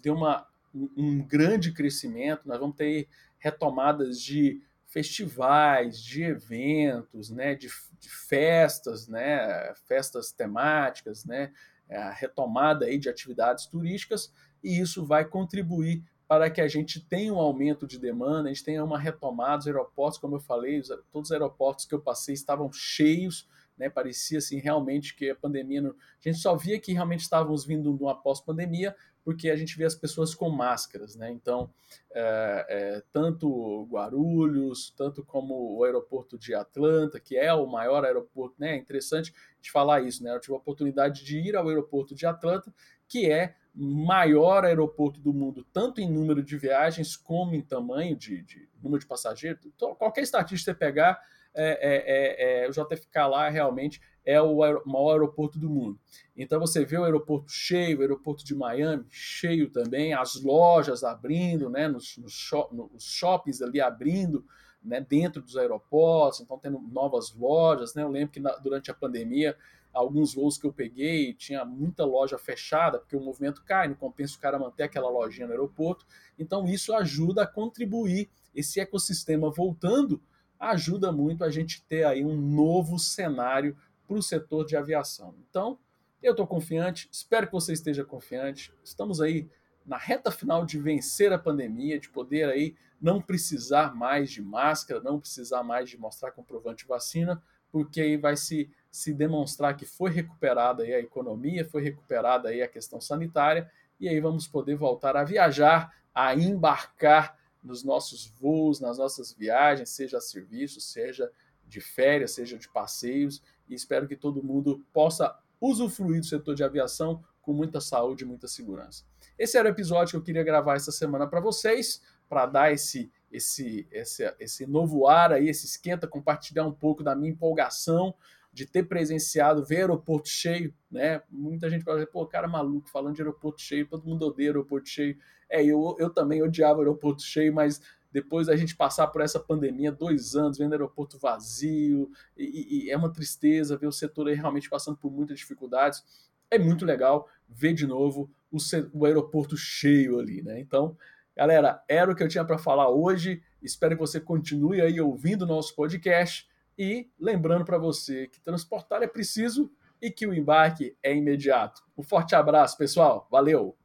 dê 0.00 0.10
uma 0.10 0.46
um, 0.72 0.88
um 0.96 1.26
grande 1.26 1.72
crescimento. 1.72 2.46
Nós 2.46 2.60
vamos 2.60 2.76
ter 2.76 3.08
retomadas 3.40 4.22
de 4.22 4.62
festivais, 4.86 6.00
de 6.00 6.22
eventos, 6.22 7.30
né, 7.30 7.56
de, 7.56 7.66
de, 8.04 8.10
festas, 8.10 9.08
né, 9.08 9.72
festas 9.86 10.30
temáticas, 10.30 11.24
né, 11.24 11.52
é, 11.88 11.96
a 11.96 12.10
retomada 12.10 12.86
aí 12.86 12.98
de 12.98 13.08
atividades 13.08 13.66
turísticas, 13.66 14.32
e 14.62 14.78
isso 14.78 15.04
vai 15.04 15.24
contribuir 15.24 16.02
para 16.26 16.50
que 16.50 16.60
a 16.60 16.68
gente 16.68 17.00
tenha 17.00 17.32
um 17.32 17.38
aumento 17.38 17.86
de 17.86 17.98
demanda, 17.98 18.48
a 18.48 18.52
gente 18.52 18.64
tenha 18.64 18.82
uma 18.82 18.98
retomada 18.98 19.58
dos 19.58 19.66
aeroportos, 19.66 20.18
como 20.18 20.36
eu 20.36 20.40
falei, 20.40 20.80
todos 21.12 21.28
os 21.28 21.32
aeroportos 21.32 21.84
que 21.84 21.94
eu 21.94 22.00
passei 22.00 22.34
estavam 22.34 22.72
cheios, 22.72 23.48
né, 23.76 23.88
parecia 23.88 24.38
assim 24.38 24.58
realmente 24.58 25.14
que 25.14 25.30
a 25.30 25.34
pandemia, 25.34 25.82
não... 25.82 25.90
a 25.90 25.94
gente 26.20 26.38
só 26.38 26.56
via 26.56 26.78
que 26.78 26.92
realmente 26.92 27.20
estávamos 27.20 27.64
vindo 27.64 27.94
de 27.96 28.02
uma 28.02 28.14
pós-pandemia, 28.14 28.94
porque 29.24 29.48
a 29.48 29.56
gente 29.56 29.76
vê 29.76 29.84
as 29.84 29.94
pessoas 29.94 30.34
com 30.34 30.50
máscaras, 30.50 31.16
né? 31.16 31.30
Então, 31.32 31.70
é, 32.12 32.66
é, 32.68 33.02
tanto 33.10 33.88
Guarulhos, 33.90 34.92
tanto 34.94 35.24
como 35.24 35.76
o 35.76 35.82
aeroporto 35.82 36.38
de 36.38 36.54
Atlanta, 36.54 37.18
que 37.18 37.36
é 37.36 37.52
o 37.54 37.66
maior 37.66 38.04
aeroporto, 38.04 38.54
né? 38.58 38.74
É 38.74 38.76
interessante 38.76 39.32
de 39.62 39.70
falar 39.70 40.02
isso, 40.02 40.22
né? 40.22 40.34
Eu 40.34 40.40
tive 40.40 40.52
a 40.52 40.58
oportunidade 40.58 41.24
de 41.24 41.38
ir 41.38 41.56
ao 41.56 41.66
aeroporto 41.68 42.14
de 42.14 42.26
Atlanta, 42.26 42.72
que 43.08 43.30
é 43.30 43.54
maior 43.74 44.64
aeroporto 44.64 45.18
do 45.20 45.32
mundo, 45.32 45.66
tanto 45.72 46.00
em 46.00 46.08
número 46.08 46.42
de 46.42 46.56
viagens 46.56 47.16
como 47.16 47.54
em 47.54 47.62
tamanho 47.62 48.14
de, 48.14 48.42
de 48.42 48.68
número 48.80 49.00
de 49.00 49.06
passageiros. 49.06 49.64
Então, 49.66 49.94
qualquer 49.94 50.22
estatística 50.22 50.70
você 50.70 50.78
pegar, 50.78 51.20
é, 51.54 52.62
é, 52.62 52.64
é, 52.64 52.68
o 52.68 52.72
JFK 52.72 53.18
lá 53.30 53.48
realmente 53.48 54.00
é 54.24 54.40
o 54.40 54.56
maior 54.86 55.12
aeroporto 55.12 55.58
do 55.58 55.68
mundo. 55.68 55.98
Então 56.36 56.58
você 56.58 56.84
vê 56.84 56.96
o 56.96 57.04
aeroporto 57.04 57.52
cheio, 57.52 57.98
o 57.98 58.00
aeroporto 58.00 58.44
de 58.44 58.54
Miami 58.54 59.04
cheio 59.10 59.70
também, 59.70 60.14
as 60.14 60.42
lojas 60.42 61.04
abrindo, 61.04 61.68
né, 61.68 61.86
nos, 61.86 62.16
nos 62.18 63.04
shoppings 63.04 63.60
ali 63.60 63.80
abrindo, 63.80 64.44
né, 64.82 65.00
dentro 65.00 65.42
dos 65.42 65.56
aeroportos, 65.56 66.40
então 66.40 66.58
tendo 66.58 66.78
novas 66.78 67.34
lojas, 67.34 67.94
né, 67.94 68.02
eu 68.02 68.08
lembro 68.08 68.32
que 68.32 68.40
na, 68.40 68.52
durante 68.56 68.90
a 68.90 68.94
pandemia, 68.94 69.56
alguns 69.92 70.34
voos 70.34 70.58
que 70.58 70.66
eu 70.66 70.72
peguei, 70.72 71.32
tinha 71.34 71.64
muita 71.64 72.04
loja 72.04 72.36
fechada, 72.36 72.98
porque 72.98 73.16
o 73.16 73.20
movimento 73.20 73.62
cai, 73.64 73.88
não 73.88 73.94
compensa 73.94 74.36
o 74.36 74.40
cara 74.40 74.58
manter 74.58 74.82
aquela 74.82 75.08
lojinha 75.08 75.46
no 75.46 75.52
aeroporto, 75.52 76.04
então 76.38 76.66
isso 76.66 76.92
ajuda 76.94 77.42
a 77.42 77.46
contribuir, 77.46 78.28
esse 78.54 78.80
ecossistema 78.80 79.50
voltando, 79.50 80.20
ajuda 80.58 81.12
muito 81.12 81.44
a 81.44 81.50
gente 81.50 81.82
ter 81.84 82.04
aí 82.04 82.24
um 82.24 82.36
novo 82.36 82.98
cenário 82.98 83.76
para 84.06 84.16
o 84.16 84.22
setor 84.22 84.64
de 84.64 84.76
aviação. 84.76 85.34
Então, 85.48 85.78
eu 86.22 86.32
estou 86.32 86.46
confiante, 86.46 87.08
espero 87.12 87.46
que 87.46 87.52
você 87.52 87.72
esteja 87.72 88.04
confiante. 88.04 88.72
Estamos 88.82 89.20
aí 89.20 89.48
na 89.84 89.98
reta 89.98 90.30
final 90.30 90.64
de 90.64 90.78
vencer 90.78 91.32
a 91.32 91.38
pandemia, 91.38 92.00
de 92.00 92.08
poder 92.08 92.48
aí 92.48 92.74
não 93.00 93.20
precisar 93.20 93.94
mais 93.94 94.30
de 94.30 94.40
máscara, 94.40 95.02
não 95.02 95.20
precisar 95.20 95.62
mais 95.62 95.90
de 95.90 95.98
mostrar 95.98 96.30
comprovante 96.30 96.84
de 96.84 96.88
vacina, 96.88 97.42
porque 97.70 98.00
aí 98.00 98.16
vai 98.16 98.36
se, 98.36 98.70
se 98.90 99.12
demonstrar 99.12 99.76
que 99.76 99.84
foi 99.84 100.10
recuperada 100.10 100.82
aí 100.82 100.94
a 100.94 101.00
economia, 101.00 101.68
foi 101.68 101.82
recuperada 101.82 102.48
aí 102.48 102.62
a 102.62 102.68
questão 102.68 103.00
sanitária, 103.00 103.70
e 104.00 104.08
aí 104.08 104.18
vamos 104.20 104.46
poder 104.46 104.76
voltar 104.76 105.16
a 105.16 105.24
viajar, 105.24 105.92
a 106.14 106.34
embarcar 106.34 107.36
nos 107.64 107.82
nossos 107.82 108.26
voos, 108.26 108.78
nas 108.78 108.98
nossas 108.98 109.32
viagens, 109.32 109.88
seja 109.88 110.18
a 110.18 110.20
serviço, 110.20 110.80
seja 110.80 111.32
de 111.66 111.80
férias, 111.80 112.32
seja 112.32 112.58
de 112.58 112.68
passeios, 112.68 113.42
e 113.68 113.74
espero 113.74 114.06
que 114.06 114.14
todo 114.14 114.42
mundo 114.42 114.84
possa 114.92 115.34
usufruir 115.60 116.20
do 116.20 116.26
setor 116.26 116.54
de 116.54 116.62
aviação 116.62 117.24
com 117.40 117.52
muita 117.52 117.80
saúde 117.80 118.24
e 118.24 118.26
muita 118.26 118.46
segurança. 118.46 119.04
Esse 119.38 119.56
era 119.56 119.68
o 119.68 119.72
episódio 119.72 120.12
que 120.12 120.16
eu 120.16 120.22
queria 120.22 120.44
gravar 120.44 120.76
essa 120.76 120.92
semana 120.92 121.26
para 121.26 121.40
vocês, 121.40 122.02
para 122.28 122.46
dar 122.46 122.72
esse, 122.72 123.10
esse, 123.32 123.86
esse, 123.90 124.34
esse 124.38 124.66
novo 124.66 125.06
ar 125.06 125.32
aí, 125.32 125.48
esse 125.48 125.66
esquenta, 125.66 126.06
compartilhar 126.06 126.66
um 126.66 126.72
pouco 126.72 127.02
da 127.02 127.14
minha 127.14 127.32
empolgação 127.32 128.14
de 128.54 128.64
ter 128.64 128.84
presenciado, 128.84 129.64
ver 129.64 129.78
aeroporto 129.78 130.28
cheio, 130.28 130.72
né? 130.88 131.20
Muita 131.28 131.68
gente 131.68 131.82
fala, 131.82 132.06
pô, 132.06 132.24
cara 132.24 132.46
maluco, 132.46 132.88
falando 132.88 133.16
de 133.16 133.20
aeroporto 133.20 133.60
cheio, 133.60 133.88
todo 133.88 134.06
mundo 134.06 134.24
odeia 134.26 134.50
aeroporto 134.50 134.88
cheio. 134.88 135.18
É, 135.50 135.62
eu, 135.64 135.96
eu 135.98 136.08
também 136.08 136.40
odiava 136.40 136.78
aeroporto 136.78 137.20
cheio, 137.20 137.52
mas 137.52 137.82
depois 138.12 138.46
da 138.46 138.54
gente 138.54 138.76
passar 138.76 139.08
por 139.08 139.22
essa 139.22 139.40
pandemia, 139.40 139.90
dois 139.90 140.36
anos, 140.36 140.56
vendo 140.56 140.70
aeroporto 140.70 141.18
vazio, 141.18 142.08
e, 142.36 142.84
e 142.86 142.90
é 142.90 142.96
uma 142.96 143.12
tristeza 143.12 143.76
ver 143.76 143.88
o 143.88 143.92
setor 143.92 144.28
aí 144.28 144.36
realmente 144.36 144.70
passando 144.70 144.96
por 144.96 145.10
muitas 145.10 145.36
dificuldades. 145.36 146.04
É 146.48 146.56
muito 146.56 146.84
legal 146.84 147.28
ver 147.48 147.74
de 147.74 147.88
novo 147.88 148.30
o, 148.52 148.58
o 148.92 149.04
aeroporto 149.04 149.56
cheio 149.56 150.20
ali, 150.20 150.42
né? 150.42 150.60
Então, 150.60 150.96
galera, 151.36 151.82
era 151.88 152.12
o 152.12 152.14
que 152.14 152.22
eu 152.22 152.28
tinha 152.28 152.44
para 152.44 152.56
falar 152.56 152.88
hoje. 152.88 153.42
Espero 153.60 153.96
que 153.96 154.00
você 154.00 154.20
continue 154.20 154.80
aí 154.80 155.00
ouvindo 155.00 155.42
o 155.42 155.48
nosso 155.48 155.74
podcast 155.74 156.48
e 156.78 157.08
lembrando 157.18 157.64
para 157.64 157.78
você 157.78 158.26
que 158.28 158.40
transportar 158.40 159.02
é 159.02 159.06
preciso 159.06 159.70
e 160.00 160.10
que 160.10 160.26
o 160.26 160.34
embarque 160.34 160.96
é 161.02 161.14
imediato. 161.14 161.82
Um 161.96 162.02
forte 162.02 162.34
abraço, 162.34 162.76
pessoal. 162.76 163.26
Valeu! 163.30 163.76